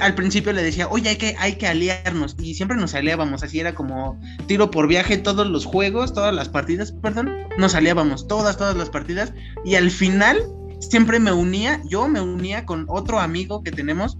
al 0.00 0.14
principio 0.14 0.52
le 0.52 0.62
decía, 0.62 0.88
oye, 0.88 1.10
hay 1.10 1.16
que, 1.16 1.36
hay 1.38 1.54
que 1.54 1.66
aliarnos. 1.66 2.36
Y 2.38 2.54
siempre 2.54 2.76
nos 2.76 2.94
aliábamos, 2.94 3.42
así 3.42 3.60
era 3.60 3.74
como 3.74 4.20
tiro 4.46 4.70
por 4.70 4.88
viaje 4.88 5.16
todos 5.18 5.46
los 5.46 5.64
juegos, 5.64 6.12
todas 6.12 6.34
las 6.34 6.48
partidas, 6.48 6.92
perdón, 6.92 7.30
nos 7.58 7.74
aliábamos, 7.74 8.26
todas, 8.26 8.56
todas 8.56 8.76
las 8.76 8.90
partidas. 8.90 9.32
Y 9.64 9.76
al 9.76 9.90
final 9.90 10.42
siempre 10.80 11.20
me 11.20 11.32
unía, 11.32 11.80
yo 11.88 12.08
me 12.08 12.20
unía 12.20 12.66
con 12.66 12.86
otro 12.88 13.20
amigo 13.20 13.62
que 13.62 13.70
tenemos, 13.70 14.18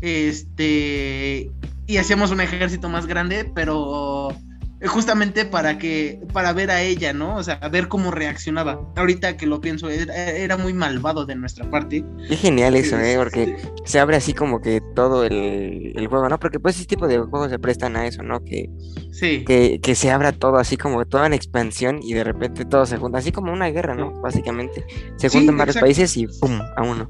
este, 0.00 1.50
y 1.86 1.96
hacíamos 1.96 2.30
un 2.30 2.40
ejército 2.40 2.88
más 2.88 3.06
grande, 3.06 3.50
pero 3.54 4.28
justamente 4.84 5.46
para 5.46 5.78
que 5.78 6.20
para 6.32 6.52
ver 6.52 6.70
a 6.70 6.82
ella, 6.82 7.12
¿no? 7.12 7.36
O 7.36 7.42
sea, 7.42 7.54
a 7.54 7.68
ver 7.68 7.88
cómo 7.88 8.10
reaccionaba. 8.10 8.80
Ahorita 8.96 9.36
que 9.36 9.46
lo 9.46 9.60
pienso, 9.60 9.88
era, 9.88 10.56
muy 10.56 10.74
malvado 10.74 11.24
de 11.24 11.34
nuestra 11.34 11.68
parte. 11.70 12.04
Qué 12.28 12.36
genial 12.36 12.76
eso, 12.76 12.98
¿eh? 12.98 13.16
Porque 13.16 13.56
se 13.84 13.98
abre 13.98 14.16
así 14.16 14.34
como 14.34 14.60
que 14.60 14.82
todo 14.94 15.24
el, 15.24 16.06
juego, 16.08 16.28
¿no? 16.28 16.38
Porque 16.38 16.60
pues 16.60 16.76
ese 16.76 16.86
tipo 16.86 17.08
de 17.08 17.18
juegos 17.18 17.50
se 17.50 17.58
prestan 17.58 17.96
a 17.96 18.06
eso, 18.06 18.22
¿no? 18.22 18.44
Que, 18.44 18.68
sí. 19.12 19.44
que, 19.44 19.80
que 19.80 19.94
se 19.94 20.10
abra 20.10 20.32
todo 20.32 20.56
así 20.56 20.76
como 20.76 21.06
toda 21.06 21.26
en 21.26 21.32
expansión 21.32 22.00
y 22.02 22.12
de 22.12 22.24
repente 22.24 22.64
todo 22.64 22.84
se 22.86 22.98
junta, 22.98 23.18
así 23.18 23.32
como 23.32 23.52
una 23.52 23.68
guerra, 23.68 23.94
¿no? 23.94 24.20
Básicamente. 24.20 24.84
Se 25.16 25.28
juntan 25.28 25.56
varios 25.56 25.78
países 25.78 26.16
y 26.16 26.26
¡pum! 26.26 26.60
a 26.76 26.82
uno. 26.82 27.08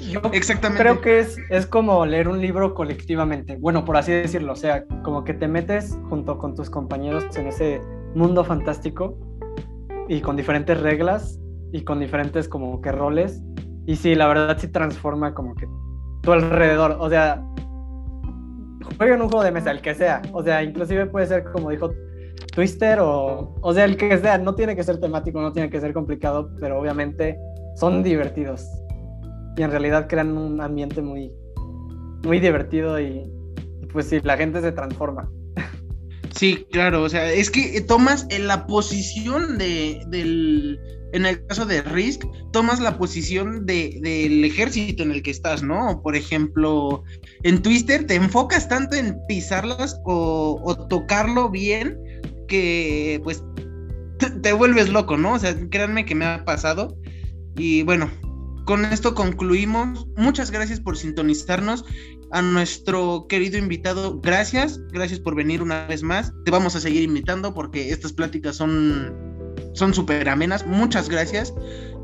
Yo 0.00 0.20
Exactamente. 0.32 0.82
creo 0.82 1.00
que 1.00 1.20
es, 1.20 1.38
es 1.50 1.66
como 1.66 2.06
leer 2.06 2.28
un 2.28 2.40
libro 2.40 2.74
colectivamente, 2.74 3.56
bueno, 3.56 3.84
por 3.84 3.96
así 3.96 4.12
decirlo, 4.12 4.52
o 4.52 4.56
sea, 4.56 4.84
como 5.02 5.24
que 5.24 5.34
te 5.34 5.48
metes 5.48 5.98
junto 6.08 6.38
con 6.38 6.54
tus 6.54 6.70
compañeros 6.70 7.24
en 7.36 7.48
ese 7.48 7.80
mundo 8.14 8.44
fantástico 8.44 9.18
y 10.08 10.20
con 10.20 10.36
diferentes 10.36 10.80
reglas 10.80 11.38
y 11.72 11.82
con 11.82 12.00
diferentes 12.00 12.48
como 12.48 12.80
que 12.80 12.92
roles. 12.92 13.42
Y 13.86 13.96
sí, 13.96 14.14
la 14.14 14.26
verdad 14.26 14.56
sí 14.58 14.68
transforma 14.68 15.34
como 15.34 15.54
que 15.54 15.66
tu 16.22 16.32
alrededor, 16.32 16.96
o 16.98 17.08
sea, 17.08 17.42
jueguen 18.96 19.22
un 19.22 19.28
juego 19.28 19.44
de 19.44 19.52
mesa, 19.52 19.70
el 19.70 19.80
que 19.80 19.94
sea, 19.94 20.22
o 20.32 20.42
sea, 20.42 20.62
inclusive 20.62 21.06
puede 21.06 21.26
ser 21.26 21.44
como 21.44 21.70
dijo 21.70 21.90
Twister 22.54 22.98
o, 23.00 23.54
o 23.60 23.74
sea, 23.74 23.84
el 23.84 23.96
que 23.96 24.16
sea, 24.18 24.38
no 24.38 24.54
tiene 24.54 24.76
que 24.76 24.82
ser 24.82 25.00
temático, 25.00 25.40
no 25.40 25.52
tiene 25.52 25.70
que 25.70 25.80
ser 25.80 25.92
complicado, 25.92 26.50
pero 26.60 26.78
obviamente 26.78 27.38
son 27.76 28.02
divertidos 28.02 28.68
y 29.56 29.62
en 29.62 29.70
realidad 29.70 30.06
crean 30.08 30.36
un 30.36 30.60
ambiente 30.60 31.02
muy, 31.02 31.32
muy 32.24 32.40
divertido 32.40 33.00
y, 33.00 33.24
pues 33.92 34.06
sí, 34.06 34.20
la 34.22 34.36
gente 34.36 34.60
se 34.60 34.72
transforma. 34.72 35.30
Sí, 36.34 36.66
claro, 36.70 37.02
o 37.02 37.08
sea, 37.08 37.30
es 37.30 37.50
que 37.50 37.80
tomas 37.80 38.26
en 38.30 38.46
la 38.46 38.66
posición 38.66 39.58
de, 39.58 40.02
del, 40.08 40.78
en 41.12 41.26
el 41.26 41.44
caso 41.46 41.66
de 41.66 41.82
Risk, 41.82 42.24
tomas 42.52 42.80
la 42.80 42.96
posición 42.98 43.66
de, 43.66 43.98
del 44.00 44.44
ejército 44.44 45.02
en 45.02 45.10
el 45.10 45.22
que 45.22 45.32
estás, 45.32 45.62
¿no? 45.62 46.00
Por 46.02 46.16
ejemplo, 46.16 47.02
en 47.42 47.60
Twister 47.62 48.06
te 48.06 48.14
enfocas 48.14 48.68
tanto 48.68 48.96
en 48.96 49.18
pisarlas 49.28 50.00
o, 50.04 50.60
o 50.64 50.88
tocarlo 50.88 51.50
bien 51.50 51.98
que 52.46 53.20
pues 53.24 53.42
te, 54.18 54.30
te, 54.30 54.52
vuelves 54.52 54.88
loco, 54.88 55.16
¿no? 55.16 55.34
O 55.34 55.38
sea, 55.38 55.54
créanme 55.68 56.04
que 56.04 56.14
me 56.14 56.26
ha 56.26 56.44
pasado. 56.44 56.96
Y 57.56 57.82
bueno, 57.82 58.10
con 58.70 58.84
esto 58.84 59.16
concluimos. 59.16 60.06
Muchas 60.14 60.52
gracias 60.52 60.78
por 60.78 60.96
sintonizarnos. 60.96 61.84
A 62.30 62.40
nuestro 62.40 63.26
querido 63.28 63.58
invitado, 63.58 64.20
gracias. 64.20 64.78
Gracias 64.92 65.18
por 65.18 65.34
venir 65.34 65.60
una 65.60 65.88
vez 65.88 66.04
más. 66.04 66.32
Te 66.44 66.52
vamos 66.52 66.76
a 66.76 66.80
seguir 66.80 67.02
invitando 67.02 67.52
porque 67.52 67.90
estas 67.90 68.12
pláticas 68.12 68.54
son 68.54 69.12
son 69.74 69.92
súper 69.92 70.28
amenas. 70.28 70.64
Muchas 70.68 71.08
gracias. 71.08 71.52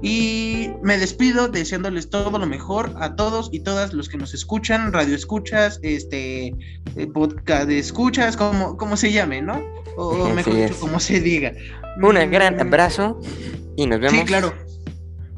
Y 0.03 0.71
me 0.83 0.99
despido 0.99 1.47
deseándoles 1.47 2.11
todo 2.11 2.37
lo 2.37 2.47
mejor 2.47 2.93
a 2.99 3.15
todos 3.15 3.49
y 3.53 3.61
todas 3.61 3.93
los 3.93 4.09
que 4.09 4.17
nos 4.17 4.35
escuchan, 4.35 4.93
radio 4.93 5.15
escuchas, 5.15 5.79
este 5.85 6.49
eh, 6.49 7.07
podcast 7.15 7.69
de 7.69 7.79
escuchas, 7.79 8.37
como, 8.37 8.77
como 8.77 8.97
se 8.97 9.13
llame, 9.13 9.41
¿no? 9.41 9.63
O 9.97 10.31
mejor 10.31 10.57
dicho, 10.57 10.75
como 10.81 10.99
se 10.99 11.21
diga. 11.21 11.53
Un 12.03 12.31
gran 12.33 12.59
abrazo 12.61 13.21
y 13.77 13.87
nos 13.87 14.01
vemos. 14.01 14.19
Sí, 14.19 14.25
claro. 14.25 14.66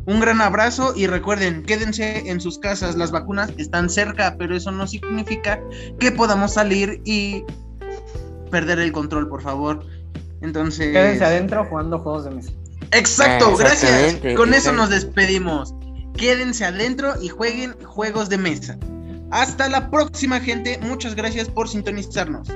Un 0.09 0.21
gran 0.21 0.41
abrazo 0.41 0.95
y 0.97 1.07
recuerden, 1.07 1.63
quédense 1.65 2.31
en 2.31 2.41
sus 2.41 2.59
casas, 2.59 2.97
las 2.97 3.11
vacunas 3.11 3.53
están 3.59 3.91
cerca, 3.91 4.37
pero 4.39 4.57
eso 4.57 4.71
no 4.71 4.87
significa 4.87 5.61
que 6.01 6.11
podamos 6.11 6.55
salir 6.55 7.03
y 7.05 7.45
perder 8.51 8.79
el 8.79 8.91
control, 8.91 9.29
por 9.29 9.43
favor. 9.43 9.85
Entonces... 10.41 10.95
Quédense 10.95 11.27
adentro 11.27 11.67
jugando 11.67 11.99
juegos 11.99 12.25
de 12.25 12.31
mesa. 12.31 12.53
Exacto, 12.93 13.55
gracias. 13.55 14.17
Con 14.35 14.55
eso 14.55 14.73
nos 14.73 14.89
despedimos. 14.89 15.75
Quédense 16.17 16.65
adentro 16.65 17.13
y 17.21 17.29
jueguen 17.29 17.75
juegos 17.85 18.31
de 18.31 18.39
mesa. 18.39 18.79
Hasta 19.31 19.69
la 19.69 19.91
próxima 19.91 20.41
gente, 20.41 20.79
muchas 20.81 21.15
gracias 21.17 21.51
por 21.51 21.69
sintonizarnos. 21.69 22.49